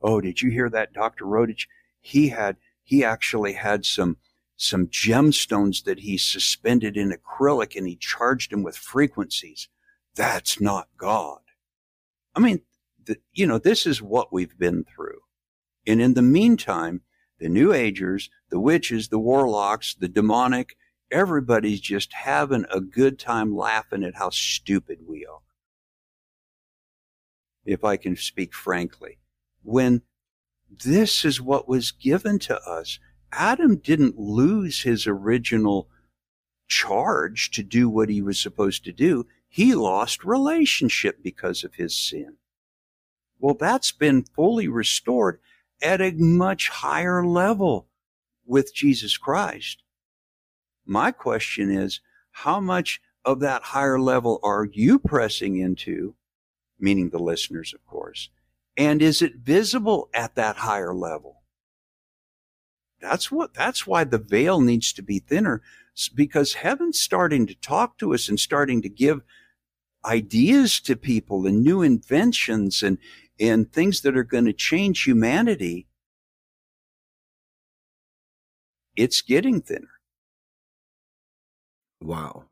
[0.00, 1.24] Oh, did you hear that, Dr.
[1.24, 1.66] Rodich?
[2.00, 4.16] He had, he actually had some
[4.60, 9.68] some gemstones that he suspended in acrylic and he charged them with frequencies.
[10.14, 11.40] That's not God.
[12.34, 12.60] I mean,
[13.02, 15.20] the, you know, this is what we've been through.
[15.86, 17.00] And in the meantime,
[17.38, 20.76] the New Agers, the witches, the warlocks, the demonic,
[21.10, 25.40] everybody's just having a good time laughing at how stupid we are.
[27.64, 29.20] If I can speak frankly,
[29.62, 30.02] when
[30.70, 32.98] this is what was given to us,
[33.32, 35.88] Adam didn't lose his original
[36.66, 39.26] charge to do what he was supposed to do.
[39.48, 42.36] He lost relationship because of his sin.
[43.38, 45.40] Well, that's been fully restored
[45.82, 47.88] at a much higher level
[48.46, 49.82] with Jesus Christ.
[50.84, 52.00] My question is,
[52.30, 56.14] how much of that higher level are you pressing into?
[56.78, 58.30] Meaning the listeners, of course.
[58.76, 61.39] And is it visible at that higher level?
[63.00, 65.62] That's what, that's why the veil needs to be thinner
[66.14, 69.22] because heaven's starting to talk to us and starting to give
[70.04, 72.98] ideas to people and new inventions and,
[73.38, 75.86] and things that are going to change humanity.
[78.96, 80.00] It's getting thinner.
[82.00, 82.44] Wow.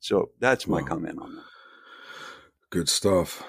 [0.00, 0.86] So that's my wow.
[0.86, 1.44] comment on that.
[2.70, 3.42] Good stuff.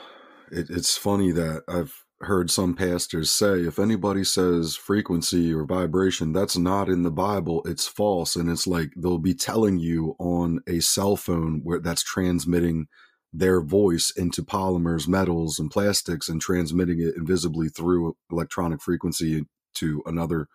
[0.52, 6.34] It, it's funny that I've heard some pastors say if anybody says frequency or vibration,
[6.34, 8.36] that's not in the Bible, it's false.
[8.36, 12.88] And it's like they'll be telling you on a cell phone where that's transmitting
[13.34, 19.46] their voice into polymers, metals, and plastics and transmitting it invisibly through electronic frequency
[19.76, 20.48] to another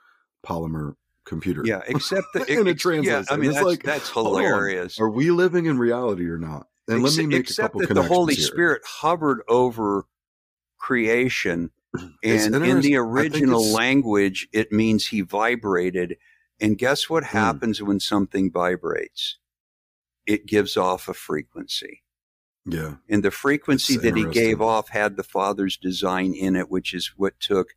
[0.45, 0.95] polymer
[1.25, 1.63] computer.
[1.65, 3.29] Yeah, except that and it translates.
[3.31, 4.99] Yeah, I mean, it's that's, like that's hilarious.
[4.99, 6.67] Are we living in reality or not?
[6.89, 8.45] And Ex- let me make except a couple that the Holy here.
[8.45, 10.07] Spirit hovered over
[10.83, 11.71] creation,
[12.23, 12.95] It's and in the interesting.
[12.95, 16.17] I think original language, it means he vibrated.
[16.61, 17.39] And guess what Hmm.
[17.39, 19.39] happens when something vibrates?
[20.27, 22.03] It gives off a frequency.
[22.65, 22.97] Yeah.
[23.09, 26.95] And the frequency It's that he gave off had the Father's design in it, which
[26.95, 27.75] is what took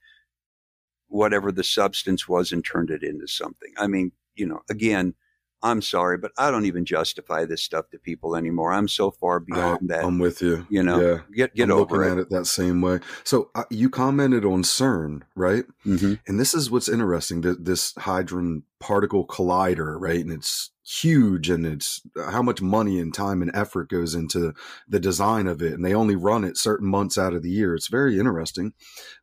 [1.07, 3.73] whatever the substance was and turned it into something.
[3.77, 5.15] I mean, you know, again,
[5.63, 8.71] I'm sorry, but I don't even justify this stuff to people anymore.
[8.71, 10.05] I'm so far beyond that.
[10.05, 10.67] I'm with you.
[10.69, 11.19] You know, yeah.
[11.33, 12.11] get get I'm over looking it.
[12.11, 12.99] at it that same way.
[13.23, 15.65] So uh, you commented on CERN, right?
[15.85, 16.19] Mhm.
[16.27, 20.19] And this is what's interesting: that this hadron particle collider, right?
[20.19, 24.53] And it's huge, and it's how much money and time and effort goes into
[24.87, 27.73] the design of it, and they only run it certain months out of the year.
[27.73, 28.73] It's very interesting.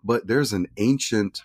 [0.02, 1.42] But there's an ancient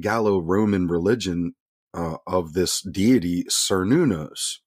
[0.00, 1.54] Gallo-Roman religion
[1.94, 4.58] uh, of this deity Cernunnos.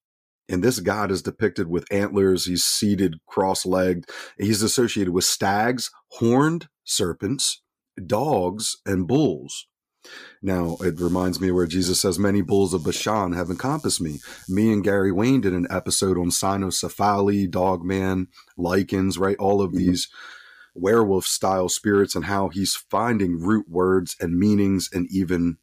[0.49, 2.45] And this god is depicted with antlers.
[2.45, 4.05] He's seated cross-legged.
[4.37, 7.61] He's associated with stags, horned serpents,
[8.05, 9.67] dogs, and bulls.
[10.41, 14.19] Now, it reminds me where Jesus says, Many bulls of Bashan have encompassed me.
[14.49, 18.27] Me and Gary Wayne did an episode on cynocephaly, dogman,
[18.59, 19.37] lycans, right?
[19.37, 20.09] All of these
[20.75, 25.57] werewolf style spirits and how he's finding root words and meanings and even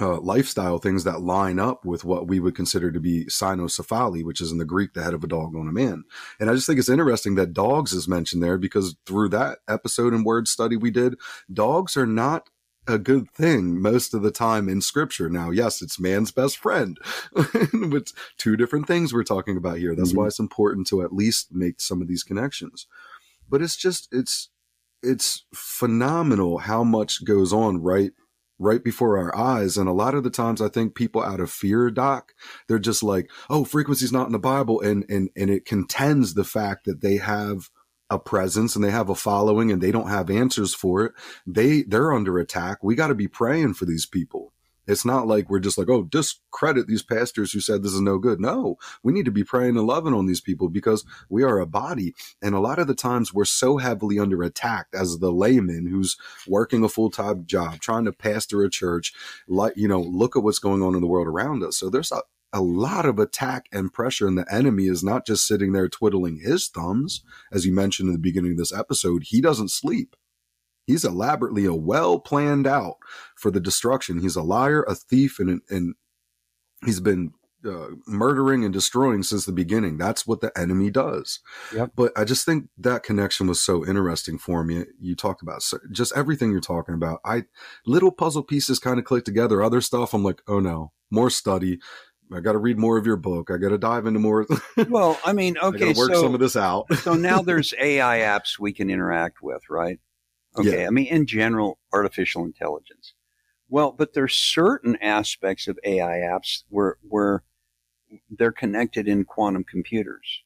[0.00, 4.40] uh, lifestyle things that line up with what we would consider to be cynocephaly, which
[4.40, 6.04] is in the Greek the head of a dog on a man.
[6.38, 10.12] And I just think it's interesting that dogs is mentioned there because through that episode
[10.12, 11.16] and word study we did,
[11.52, 12.48] dogs are not
[12.86, 15.28] a good thing most of the time in scripture.
[15.28, 16.98] Now, yes, it's man's best friend.
[17.72, 19.94] with two different things we're talking about here.
[19.94, 22.86] That's why it's important to at least make some of these connections.
[23.48, 24.50] But it's just it's
[25.02, 28.12] it's phenomenal how much goes on right
[28.58, 29.76] right before our eyes.
[29.76, 32.32] And a lot of the times I think people out of fear, Doc,
[32.68, 34.80] they're just like, oh, frequency's not in the Bible.
[34.80, 37.70] And and and it contends the fact that they have
[38.08, 41.12] a presence and they have a following and they don't have answers for it.
[41.46, 42.82] They they're under attack.
[42.82, 44.52] We got to be praying for these people.
[44.86, 48.18] It's not like we're just like, oh, discredit these pastors who said this is no
[48.18, 48.40] good.
[48.40, 51.66] No, we need to be praying and loving on these people because we are a
[51.66, 52.14] body.
[52.42, 56.16] And a lot of the times we're so heavily under attack as the layman who's
[56.46, 59.12] working a full time job, trying to pastor a church,
[59.48, 61.76] like, you know, look at what's going on in the world around us.
[61.76, 62.22] So there's a,
[62.52, 66.38] a lot of attack and pressure, and the enemy is not just sitting there twiddling
[66.38, 67.22] his thumbs.
[67.52, 70.16] As you mentioned in the beginning of this episode, he doesn't sleep.
[70.86, 72.96] He's elaborately a well planned out
[73.36, 74.20] for the destruction.
[74.20, 75.94] He's a liar, a thief, and and
[76.84, 77.32] he's been
[77.66, 79.98] uh, murdering and destroying since the beginning.
[79.98, 81.40] That's what the enemy does.
[81.74, 81.92] Yep.
[81.96, 84.84] But I just think that connection was so interesting for me.
[85.00, 87.20] You talked about so- just everything you're talking about.
[87.24, 87.44] I
[87.84, 89.62] little puzzle pieces kind of click together.
[89.62, 91.80] Other stuff, I'm like, oh no, more study.
[92.32, 93.50] I got to read more of your book.
[93.50, 94.46] I got to dive into more.
[94.88, 96.92] Well, I mean, okay, to work so, some of this out.
[96.96, 99.98] so now there's AI apps we can interact with, right?
[100.56, 100.86] Okay, Yeah.
[100.86, 103.14] I mean, in general, artificial intelligence.
[103.68, 107.42] Well, but there's certain aspects of AI apps where where
[108.30, 110.42] they're connected in quantum computers.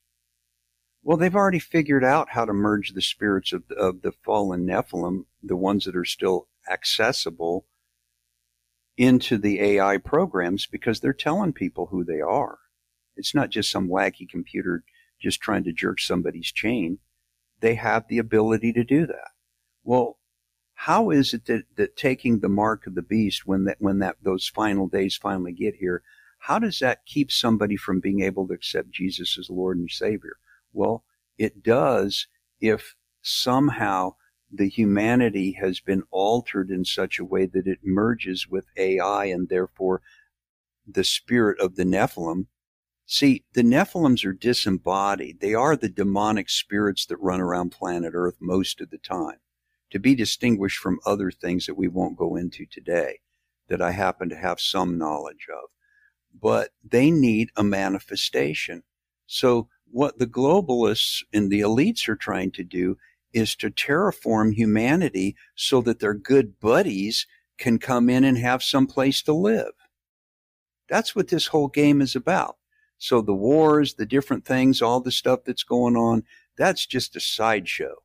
[1.02, 5.24] Well, they've already figured out how to merge the spirits of, of the fallen Nephilim,
[5.42, 7.66] the ones that are still accessible,
[8.96, 12.58] into the AI programs because they're telling people who they are.
[13.16, 14.84] It's not just some wacky computer
[15.20, 16.98] just trying to jerk somebody's chain.
[17.60, 19.30] They have the ability to do that.
[19.90, 20.20] Well,
[20.86, 24.18] how is it that, that taking the mark of the beast when that when that
[24.22, 26.04] those final days finally get here,
[26.38, 30.36] how does that keep somebody from being able to accept Jesus as Lord and Savior?
[30.72, 31.02] Well,
[31.38, 32.28] it does
[32.60, 34.14] if somehow
[34.48, 39.48] the humanity has been altered in such a way that it merges with AI and
[39.48, 40.02] therefore
[40.86, 42.46] the spirit of the Nephilim.
[43.06, 45.40] See, the Nephilims are disembodied.
[45.40, 49.38] They are the demonic spirits that run around planet Earth most of the time,
[49.90, 53.20] to be distinguished from other things that we won't go into today
[53.68, 55.70] that I happen to have some knowledge of.
[56.38, 58.82] But they need a manifestation.
[59.26, 62.96] So what the globalists and the elites are trying to do
[63.32, 67.26] is to terraform humanity so that their good buddies
[67.58, 69.72] can come in and have some place to live.
[70.88, 72.56] That's what this whole game is about.
[72.98, 76.24] So the wars, the different things, all the stuff that's going on,
[76.58, 77.96] that's just a sideshow.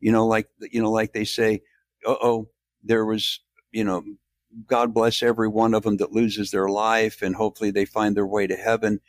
[0.00, 1.62] You know, like, you know, like they say,
[2.06, 2.48] oh,
[2.82, 3.40] there was,
[3.72, 4.04] you know,
[4.66, 8.26] God bless every one of them that loses their life and hopefully they find their
[8.26, 9.00] way to heaven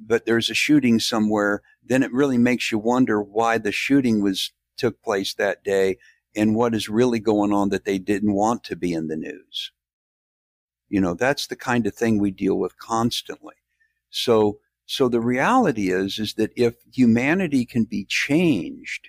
[0.00, 4.52] but there's a shooting somewhere, then it really makes you wonder why the shooting was
[4.76, 5.98] took place that day
[6.34, 9.72] and what is really going on that they didn't want to be in the news.
[10.88, 13.54] You know, that's the kind of thing we deal with constantly.
[14.08, 19.08] So, so the reality is, is that if humanity can be changed,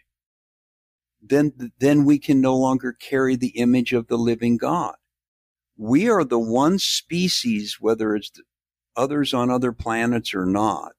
[1.21, 4.95] then, then we can no longer carry the image of the living God.
[5.77, 8.31] We are the one species, whether it's
[8.95, 10.93] others on other planets or not,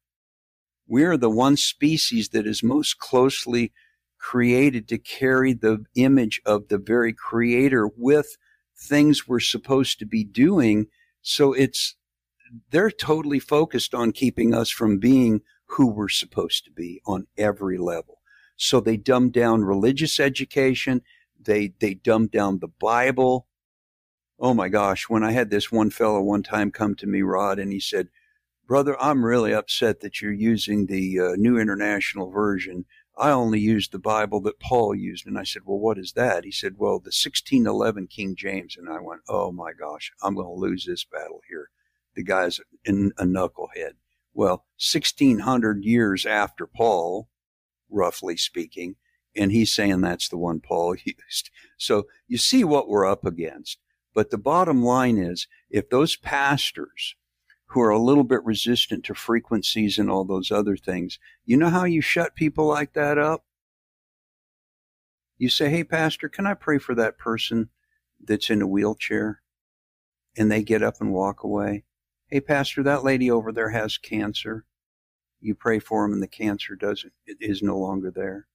[0.86, 3.72] we are the one species that is most closely
[4.18, 8.36] created to carry the image of the very creator with
[8.76, 10.86] things we're supposed to be doing.
[11.22, 11.96] So it's,
[12.70, 17.78] they're totally focused on keeping us from being who we're supposed to be on every
[17.78, 18.18] level.
[18.62, 21.02] So they dumb down religious education.
[21.40, 23.46] They, they dumb down the Bible
[24.42, 27.60] oh my gosh, when I had this one fellow one time come to me, Rod,
[27.60, 28.08] and he said,
[28.66, 32.84] Brother, I'm really upset that you're using the uh, New International Version.
[33.16, 35.26] I only used the Bible that Paul used.
[35.26, 36.44] And I said, Well, what is that?
[36.44, 38.76] He said, Well, the 1611 King James.
[38.76, 41.68] And I went, Oh my gosh, I'm going to lose this battle here.
[42.14, 43.92] The guy's in a knucklehead.
[44.34, 47.28] Well, 1600 years after Paul,
[47.92, 48.96] roughly speaking,
[49.36, 51.50] and he's saying that's the one Paul used.
[51.76, 53.78] So you see what we're up against.
[54.14, 57.16] But the bottom line is if those pastors
[57.66, 61.70] who are a little bit resistant to frequencies and all those other things, you know
[61.70, 63.44] how you shut people like that up?
[65.38, 67.70] You say, Hey, Pastor, can I pray for that person
[68.22, 69.40] that's in a wheelchair?
[70.36, 71.84] And they get up and walk away.
[72.28, 74.64] Hey, Pastor, that lady over there has cancer.
[75.42, 78.46] You pray for them and the cancer doesn't, it is no longer there.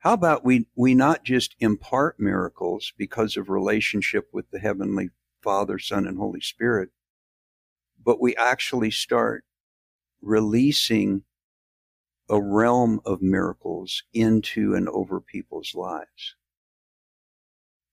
[0.00, 5.10] How about we, we not just impart miracles because of relationship with the Heavenly
[5.40, 6.90] Father, Son, and Holy Spirit,
[8.04, 9.44] but we actually start
[10.20, 11.22] releasing
[12.28, 16.34] a realm of miracles into and over people's lives.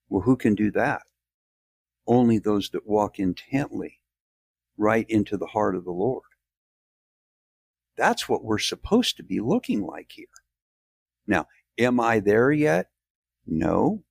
[0.10, 1.04] Well, who can do that?
[2.08, 4.00] Only those that walk intently
[4.76, 6.24] right into the heart of the Lord.
[7.98, 10.26] That's what we're supposed to be looking like here.
[11.28, 11.48] Now,
[11.78, 12.90] Am I there yet?
[13.48, 14.04] No.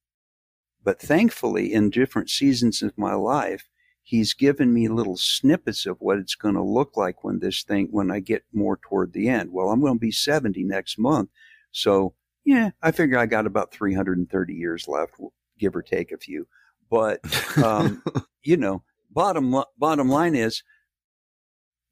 [0.83, 3.69] But thankfully, in different seasons of my life,
[4.03, 7.89] he's given me little snippets of what it's going to look like when this thing,
[7.91, 9.53] when I get more toward the end.
[9.53, 11.29] Well, I'm going to be 70 next month.
[11.71, 15.15] So, yeah, I figure I got about 330 years left,
[15.59, 16.49] give or take a few.
[16.91, 17.21] But,
[17.63, 18.03] um,
[18.43, 20.63] you know, bottom, bottom line is,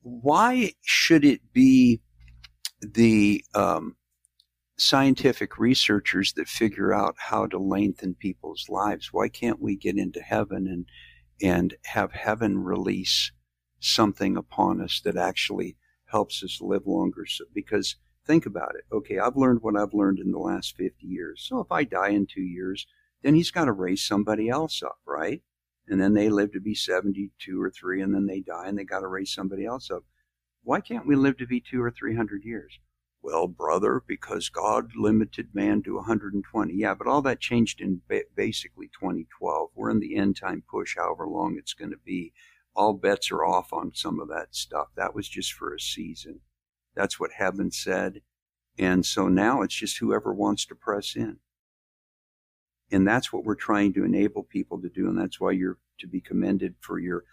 [0.03, 2.01] why should it be
[2.81, 3.97] the, um,
[4.79, 9.13] scientific researchers that figure out how to lengthen people's lives.
[9.13, 10.87] Why can't we get into heaven and
[11.41, 13.31] and have heaven release
[13.81, 15.77] something upon us that actually
[16.07, 17.27] helps us live longer?
[17.27, 17.97] So, because
[18.27, 18.85] think about it.
[18.93, 21.45] Okay, I've learned what I've learned in the last 50 years.
[21.49, 22.87] So if I die in two years,
[23.23, 25.43] then he's got to raise somebody else up, right?
[25.89, 28.85] And then they live to be 72 or three, and then they die and they
[28.85, 30.05] got to raise somebody else up.
[30.63, 32.79] Why can't we live to be two or 300 years?
[33.23, 36.75] Well, brother, because God limited man to 120.
[36.75, 38.03] Yeah, but all that changed in
[38.37, 39.71] basically 2012.
[39.75, 42.33] We're in the end time push, however long it's going to be.
[42.77, 44.89] All bets are off on some of that stuff.
[44.95, 46.41] That was just for a season.
[46.95, 48.21] That's what heaven said.
[48.79, 51.39] And so now it's just whoever wants to press in.
[52.91, 55.09] And that's what we're trying to enable people to do.
[55.09, 57.25] And that's why you're to be commended for your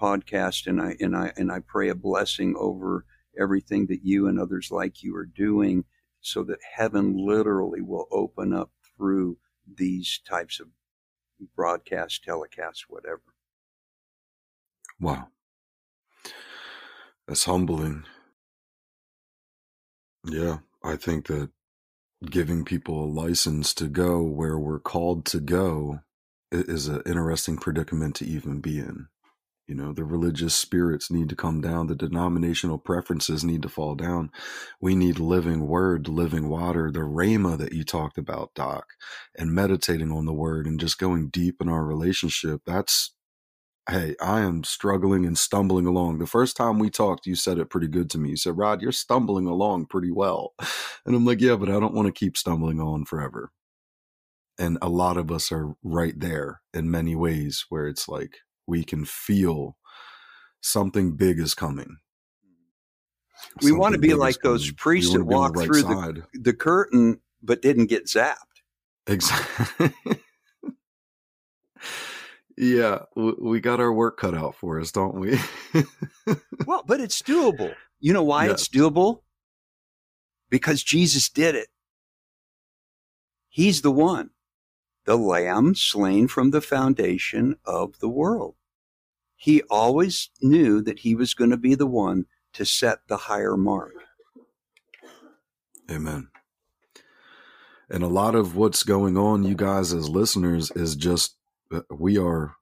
[0.00, 3.04] podcast, and I and I and I pray a blessing over
[3.38, 5.84] everything that you and others like you are doing,
[6.20, 9.38] so that heaven literally will open up through
[9.76, 10.68] these types of
[11.54, 13.22] broadcast, telecasts, whatever.
[15.00, 15.28] Wow.
[17.26, 18.04] That's humbling.
[20.24, 21.50] Yeah, I think that
[22.30, 26.00] giving people a license to go where we're called to go
[26.52, 29.08] is an interesting predicament to even be in.
[29.66, 31.86] You know, the religious spirits need to come down.
[31.86, 34.30] The denominational preferences need to fall down.
[34.80, 38.86] We need living word, living water, the rhema that you talked about, Doc,
[39.38, 42.60] and meditating on the word and just going deep in our relationship.
[42.66, 43.14] That's,
[43.88, 46.18] hey, I am struggling and stumbling along.
[46.18, 48.30] The first time we talked, you said it pretty good to me.
[48.30, 50.54] You said, Rod, you're stumbling along pretty well.
[51.06, 53.52] And I'm like, yeah, but I don't want to keep stumbling on forever.
[54.58, 58.84] And a lot of us are right there in many ways where it's like, we
[58.84, 59.76] can feel
[60.62, 61.98] something big is coming.
[63.60, 67.20] We something want to be like those priests that walked right through the, the curtain
[67.42, 68.36] but didn't get zapped.
[69.06, 69.92] Exactly.
[72.56, 75.38] yeah, we got our work cut out for us, don't we?
[76.66, 77.74] well, but it's doable.
[78.00, 79.22] You know why it's doable?
[80.50, 81.68] Because Jesus did it.
[83.48, 84.30] He's the one
[85.04, 88.54] the Lamb slain from the foundation of the world.
[89.36, 93.56] He always knew that he was going to be the one to set the higher
[93.56, 93.92] mark.
[95.90, 96.28] Amen.
[97.90, 101.36] And a lot of what's going on, you guys as listeners, is just
[101.74, 102.56] Uh, we are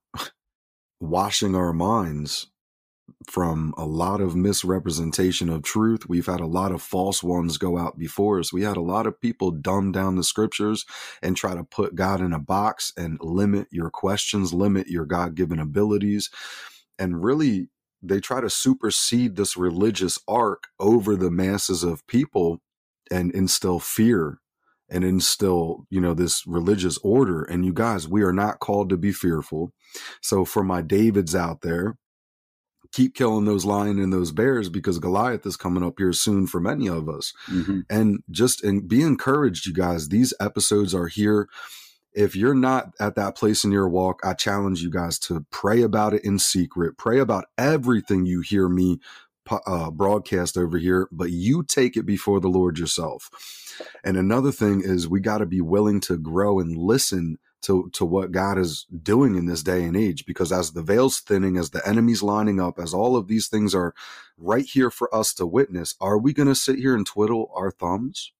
[1.00, 2.48] washing our minds
[3.28, 6.08] from a lot of misrepresentation of truth.
[6.08, 8.52] We've had a lot of false ones go out before us.
[8.52, 10.84] We had a lot of people dumb down the scriptures
[11.22, 15.34] and try to put God in a box and limit your questions, limit your God
[15.34, 16.30] given abilities.
[16.98, 17.68] And really,
[18.02, 22.60] they try to supersede this religious arc over the masses of people
[23.10, 24.41] and instill fear
[24.92, 27.42] and instill, you know, this religious order.
[27.42, 29.72] And you guys, we are not called to be fearful.
[30.20, 31.96] So for my Davids out there,
[32.92, 36.60] keep killing those lion and those bears because Goliath is coming up here soon for
[36.60, 37.32] many of us.
[37.50, 37.80] Mm-hmm.
[37.88, 40.10] And just and be encouraged, you guys.
[40.10, 41.48] These episodes are here.
[42.12, 45.80] If you're not at that place in your walk, I challenge you guys to pray
[45.80, 46.98] about it in secret.
[46.98, 48.98] Pray about everything you hear me
[49.50, 53.30] uh, broadcast over here, but you take it before the Lord yourself.
[54.04, 58.04] And another thing is we got to be willing to grow and listen to to
[58.04, 61.70] what God is doing in this day and age because as the veil's thinning as
[61.70, 63.94] the enemy's lining up as all of these things are
[64.36, 67.70] right here for us to witness are we going to sit here and twiddle our
[67.70, 68.32] thumbs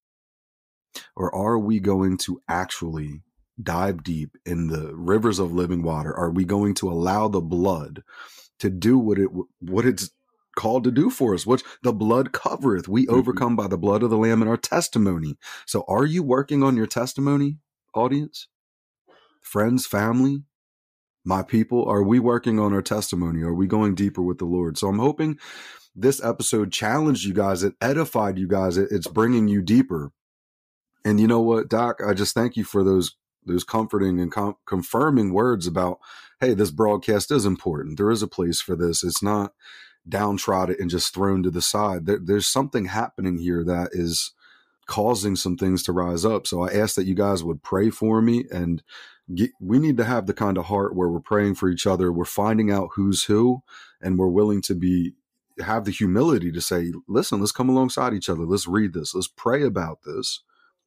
[1.16, 3.22] or are we going to actually
[3.62, 8.02] dive deep in the rivers of living water are we going to allow the blood
[8.58, 9.28] to do what it
[9.60, 10.10] what it's
[10.56, 13.14] called to do for us which the blood covereth we mm-hmm.
[13.14, 16.76] overcome by the blood of the lamb and our testimony so are you working on
[16.76, 17.58] your testimony
[17.94, 18.48] audience
[19.42, 20.44] friends, family,
[21.24, 21.84] my people?
[21.84, 23.42] Are we working on our testimony?
[23.42, 24.78] Are we going deeper with the Lord?
[24.78, 25.38] So I'm hoping
[25.94, 30.10] this episode challenged you guys, it edified you guys, it's bringing you deeper.
[31.04, 32.00] And you know what, Doc?
[32.06, 35.98] I just thank you for those those comforting and com- confirming words about,
[36.40, 37.96] hey, this broadcast is important.
[37.96, 39.02] There is a place for this.
[39.02, 39.52] It's not
[40.08, 42.06] downtrodden and just thrown to the side.
[42.06, 44.32] There, there's something happening here that is
[44.86, 46.46] causing some things to rise up.
[46.46, 48.82] So I ask that you guys would pray for me and
[49.34, 52.12] get, we need to have the kind of heart where we're praying for each other,
[52.12, 53.62] we're finding out who's who,
[54.00, 55.14] and we're willing to be
[55.60, 58.44] have the humility to say, listen, let's come alongside each other.
[58.44, 59.14] Let's read this.
[59.14, 60.40] Let's pray about this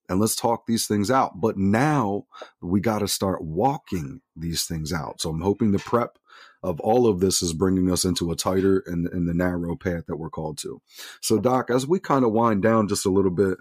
[0.09, 1.39] and let's talk these things out.
[1.39, 2.25] But now
[2.61, 5.21] we got to start walking these things out.
[5.21, 6.17] So I'm hoping the prep
[6.65, 10.05] of all of this is bringing us into a tighter and, and the narrow path
[10.07, 10.81] that we're called to.
[11.21, 13.57] So, Doc, as we kind of wind down just a little bit,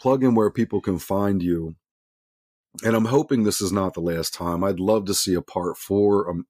[0.00, 1.76] plug in where people can find you
[2.84, 4.62] and I'm hoping this is not the last time.
[4.62, 6.30] I'd love to see a part four.
[6.30, 6.46] Um,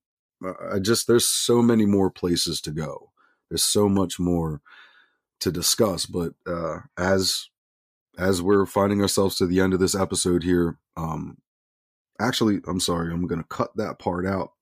[0.73, 3.11] I just there's so many more places to go.
[3.49, 4.61] There's so much more
[5.41, 6.07] to discuss.
[6.07, 7.49] But uh, as
[8.19, 11.39] as we're finding ourselves to the end of this episode here, um,
[12.21, 14.53] actually, I'm sorry, I'm going to cut that part out.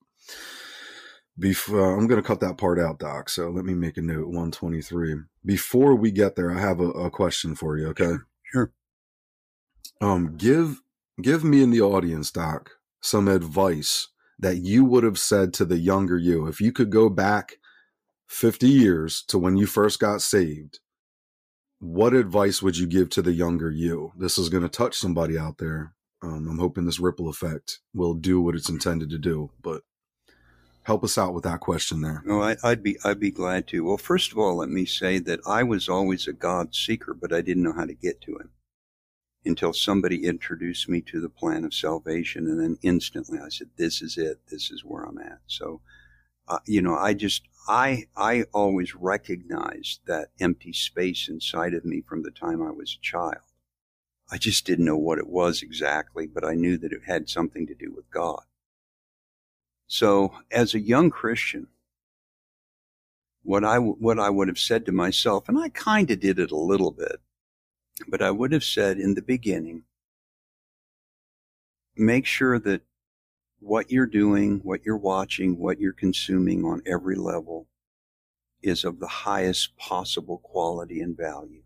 [1.39, 3.29] Before I'm going to cut that part out, Doc.
[3.29, 4.27] So let me make a note.
[4.27, 5.15] 123.
[5.45, 7.87] Before we get there, I have a, a question for you.
[7.89, 8.15] Okay.
[8.51, 8.71] Sure.
[10.01, 10.81] Um, give
[11.21, 14.09] give me in the audience, Doc, some advice
[14.39, 16.47] that you would have said to the younger you.
[16.47, 17.57] If you could go back
[18.27, 20.79] 50 years to when you first got saved,
[21.79, 24.11] what advice would you give to the younger you?
[24.17, 25.93] This is going to touch somebody out there.
[26.21, 29.51] Um, I'm hoping this ripple effect will do what it's intended to do.
[29.61, 29.83] But
[30.87, 32.23] help us out with that question there.
[32.29, 33.83] Oh, I, I'd be I'd be glad to.
[33.83, 37.33] Well, first of all, let me say that I was always a God seeker, but
[37.33, 38.51] I didn't know how to get to Him
[39.45, 44.01] until somebody introduced me to the plan of salvation, and then instantly I said, "This
[44.01, 44.39] is it.
[44.47, 45.81] This is where I'm at." So,
[46.47, 52.01] uh, you know, I just I I always recognized that empty space inside of me
[52.01, 53.43] from the time I was a child.
[54.31, 57.67] I just didn't know what it was exactly, but I knew that it had something
[57.67, 58.43] to do with God.
[59.87, 61.67] So, as a young Christian,
[63.43, 66.51] what I what I would have said to myself, and I kind of did it
[66.51, 67.21] a little bit,
[68.07, 69.83] but I would have said in the beginning,
[71.95, 72.81] make sure that
[73.59, 77.67] what you're doing, what you're watching, what you're consuming on every level
[78.61, 81.63] is of the highest possible quality and value.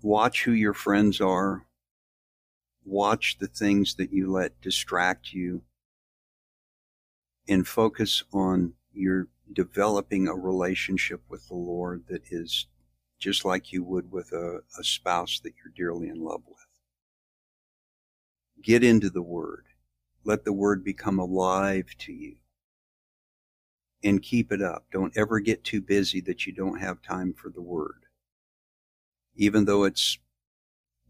[0.00, 1.66] Watch who your friends are.
[2.84, 5.62] Watch the things that you let distract you
[7.48, 12.66] and focus on your developing a relationship with the Lord that is
[13.18, 16.56] just like you would with a, a spouse that you're dearly in love with.
[18.62, 19.66] Get into the Word.
[20.24, 22.36] Let the Word become alive to you.
[24.04, 24.86] And keep it up.
[24.90, 28.06] Don't ever get too busy that you don't have time for the Word.
[29.36, 30.18] Even though it's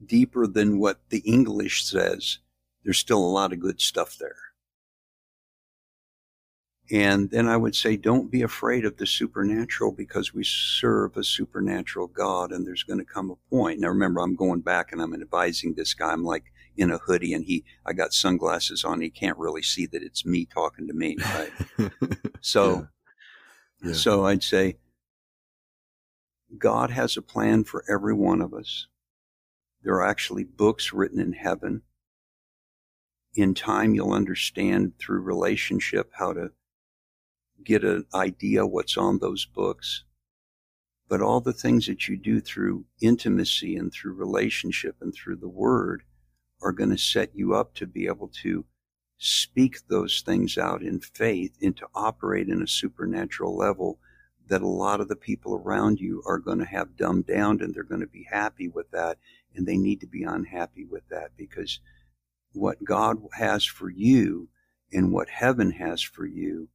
[0.06, 2.38] deeper than what the English says,
[2.84, 4.36] there's still a lot of good stuff there.
[6.90, 11.24] And then I would say, don't be afraid of the supernatural because we serve a
[11.24, 13.80] supernatural God and there's going to come a point.
[13.80, 16.12] Now remember, I'm going back and I'm advising this guy.
[16.12, 19.00] I'm like, in a hoodie and he I got sunglasses on.
[19.00, 21.90] He can't really see that it's me talking to me, right?
[22.40, 22.88] so
[23.82, 23.88] yeah.
[23.88, 23.94] Yeah.
[23.94, 24.76] so I'd say
[26.56, 28.86] God has a plan for every one of us.
[29.82, 31.82] There are actually books written in heaven.
[33.34, 36.52] In time you'll understand through relationship how to
[37.64, 40.04] get an idea what's on those books.
[41.08, 45.48] But all the things that you do through intimacy and through relationship and through the
[45.48, 46.02] word
[46.62, 48.64] are going to set you up to be able to
[49.18, 53.98] speak those things out in faith and to operate in a supernatural level
[54.48, 57.74] that a lot of the people around you are going to have dumbed down and
[57.74, 59.18] they're going to be happy with that
[59.54, 61.80] and they need to be unhappy with that because
[62.52, 64.48] what God has for you
[64.92, 66.68] and what heaven has for you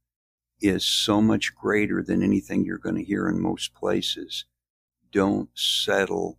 [0.60, 4.44] is so much greater than anything you're going to hear in most places.
[5.12, 6.38] Don't settle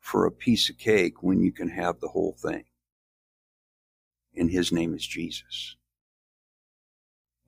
[0.00, 2.64] for a piece of cake when you can have the whole thing.
[4.36, 5.76] And his name is Jesus.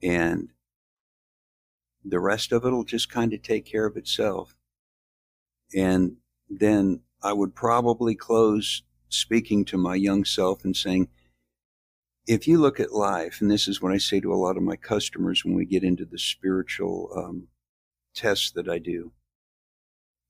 [0.01, 0.49] And
[2.03, 4.55] the rest of it will just kind of take care of itself.
[5.75, 6.17] And
[6.49, 11.07] then I would probably close speaking to my young self and saying,
[12.27, 14.61] if you look at life, and this is what I say to a lot of
[14.61, 17.47] my customers when we get into the spiritual um,
[18.13, 19.11] tests that I do,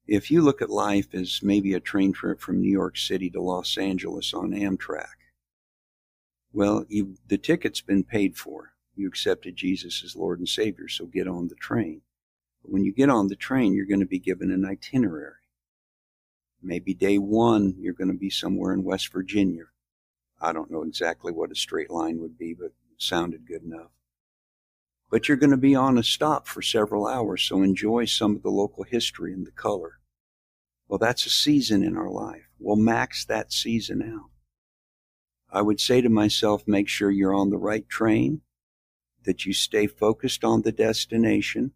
[0.08, 3.42] if you look at life as maybe a train trip from New York City to
[3.42, 5.18] Los Angeles on Amtrak,
[6.54, 8.72] well, you, the ticket's been paid for.
[8.96, 12.04] You accepted Jesus as Lord and Savior, so get on the train.
[12.62, 15.45] But when you get on the train, you're going to be given an itinerary.
[16.66, 19.66] Maybe day one, you're going to be somewhere in West Virginia.
[20.42, 23.92] I don't know exactly what a straight line would be, but it sounded good enough
[25.16, 28.44] but you're going to be on a stop for several hours, so enjoy some of
[28.44, 30.00] the local history and the color.
[30.90, 32.50] Well, that's a season in our life.
[32.60, 34.30] We'll max that season out.
[35.50, 38.42] I would say to myself, make sure you're on the right train,
[39.24, 41.72] that you stay focused on the destination,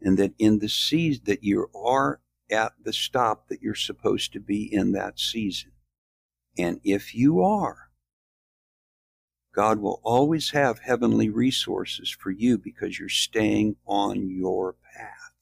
[0.00, 2.20] and that in the season that you are
[2.52, 5.72] at the stop that you're supposed to be in that season.
[6.58, 7.88] And if you are,
[9.54, 15.32] God will always have heavenly resources for you because you're staying on your path.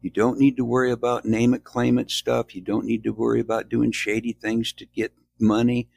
[0.00, 2.54] You don't need to worry about name it, claim it stuff.
[2.54, 5.88] You don't need to worry about doing shady things to get money.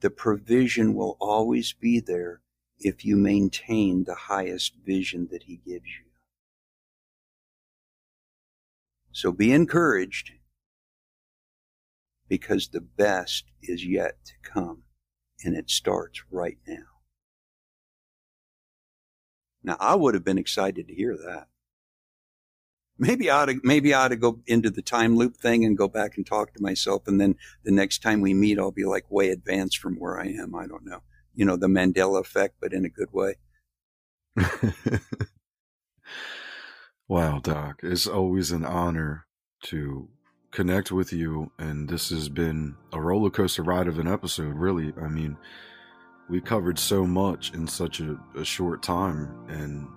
[0.00, 2.40] The provision will always be there
[2.78, 6.09] if you maintain the highest vision that He gives you.
[9.12, 10.32] So be encouraged
[12.28, 14.84] because the best is yet to come
[15.44, 16.84] and it starts right now.
[19.62, 21.48] Now, I would have been excited to hear that.
[22.98, 25.76] Maybe I ought to, maybe I ought to go into the time loop thing and
[25.76, 27.06] go back and talk to myself.
[27.06, 30.26] And then the next time we meet, I'll be like way advanced from where I
[30.26, 30.54] am.
[30.54, 31.00] I don't know.
[31.34, 33.36] You know, the Mandela effect, but in a good way.
[37.10, 37.80] wow, Doc.
[37.82, 39.26] It's always an honor
[39.64, 40.08] to
[40.52, 41.50] connect with you.
[41.58, 44.94] And this has been a roller coaster ride of an episode, really.
[45.02, 45.36] I mean,
[46.28, 49.34] we covered so much in such a, a short time.
[49.48, 49.88] And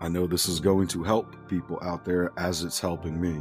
[0.00, 3.40] I know this is going to help people out there as it's helping me.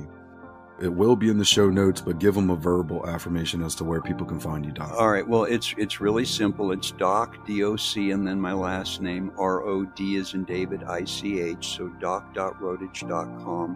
[0.82, 3.84] It will be in the show notes, but give them a verbal affirmation as to
[3.84, 4.92] where people can find you, Doc.
[4.98, 5.28] All right.
[5.28, 6.72] Well, it's it's really simple.
[6.72, 10.44] It's Doc D O C and then my last name R O D is in
[10.44, 11.78] David I C H.
[11.78, 13.76] So doc.rodich.com.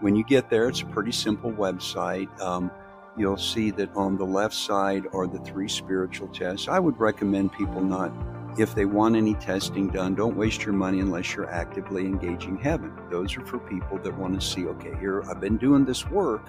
[0.00, 2.28] When you get there, it's a pretty simple website.
[2.40, 2.70] Um,
[3.18, 6.68] you'll see that on the left side are the three spiritual tests.
[6.68, 8.12] I would recommend people not
[8.58, 12.92] if they want any testing done, don't waste your money unless you're actively engaging heaven.
[13.08, 16.44] Those are for people that want to see, okay, here, I've been doing this work.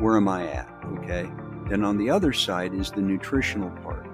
[0.00, 0.68] Where am I at?
[0.98, 1.30] Okay.
[1.68, 4.08] Then on the other side is the nutritional part.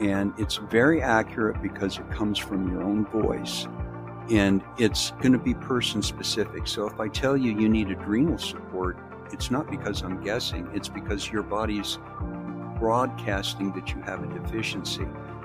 [0.00, 3.66] And it's very accurate because it comes from your own voice
[4.30, 6.68] and it's going to be person specific.
[6.68, 8.96] So if I tell you you need adrenal support,
[9.32, 11.98] it's not because I'm guessing, it's because your body's
[12.78, 15.04] broadcasting that you have a deficiency.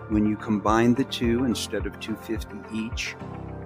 [0.10, 3.16] When you combine the two, instead of 250 each,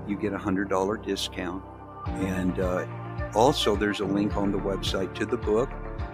[0.08, 1.64] you get a $100 discount.
[2.08, 2.86] And uh,
[3.34, 5.70] also, there's a link on the website to the book.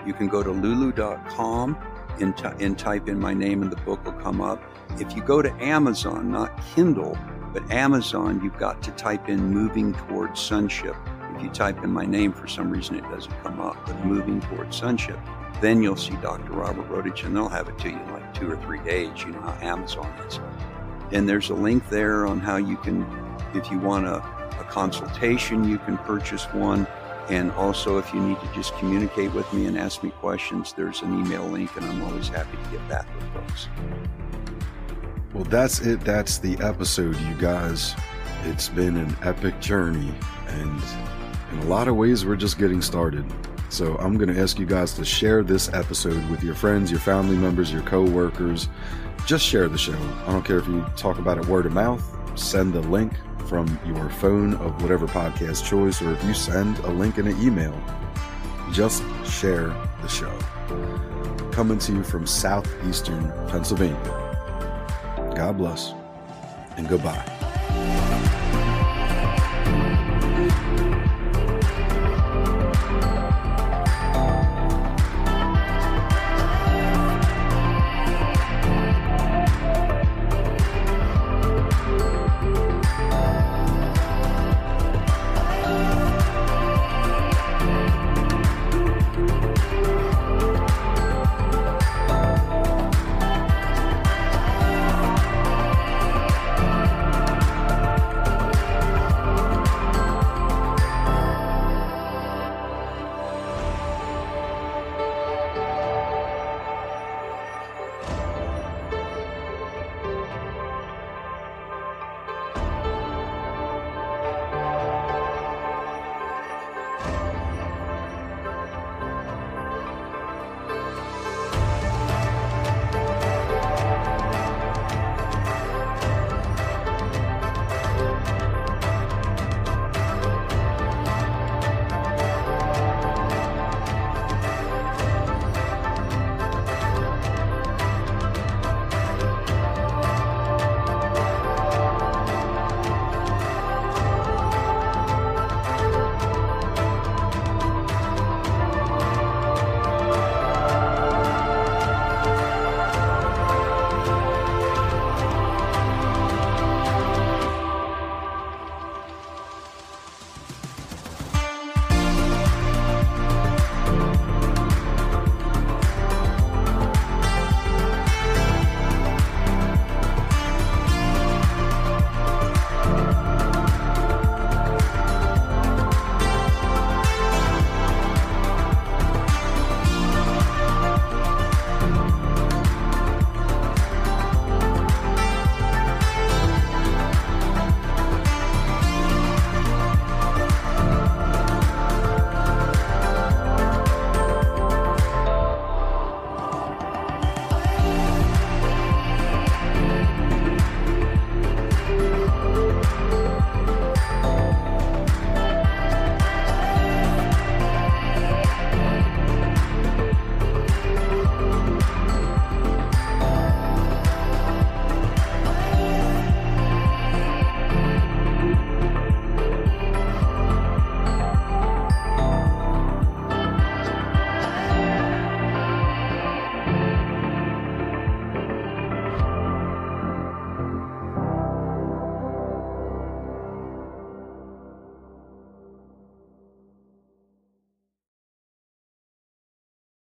[0.06, 1.78] You can go to lulu.com
[2.20, 4.62] and, t- and type in my name, and the book will come up.
[5.00, 7.18] If you go to Amazon, not Kindle,
[7.54, 10.96] but Amazon, you've got to type in moving towards sonship.
[11.38, 14.42] If you type in my name, for some reason it doesn't come up, but moving
[14.42, 15.20] towards sonship.
[15.62, 16.52] Then you'll see Dr.
[16.52, 19.22] Robert Rodich, and they'll have it to you in like two or three days.
[19.22, 20.40] You know how Amazon is.
[21.12, 23.06] And there's a link there on how you can,
[23.54, 26.88] if you want a, a consultation, you can purchase one.
[27.30, 31.04] And also, if you need to just communicate with me and ask me questions, there's
[31.04, 33.68] an email link, and I'm always happy to get back with folks.
[35.34, 36.02] Well, that's it.
[36.02, 37.94] That's the episode, you guys.
[38.46, 40.14] It's been an epic journey,
[40.48, 40.82] and
[41.52, 43.26] in a lot of ways, we're just getting started.
[43.70, 47.00] So I'm going to ask you guys to share this episode with your friends, your
[47.00, 48.70] family members, your co-workers.
[49.26, 49.98] Just share the show.
[50.26, 52.04] I don't care if you talk about it word of mouth,
[52.40, 53.14] send the link
[53.48, 57.42] from your phone of whatever podcast choice, or if you send a link in an
[57.42, 57.78] email,
[58.72, 59.68] just share
[60.02, 60.32] the show.
[61.52, 63.98] Coming to you from southeastern Pennsylvania.
[65.36, 65.94] God bless
[66.78, 67.37] and goodbye.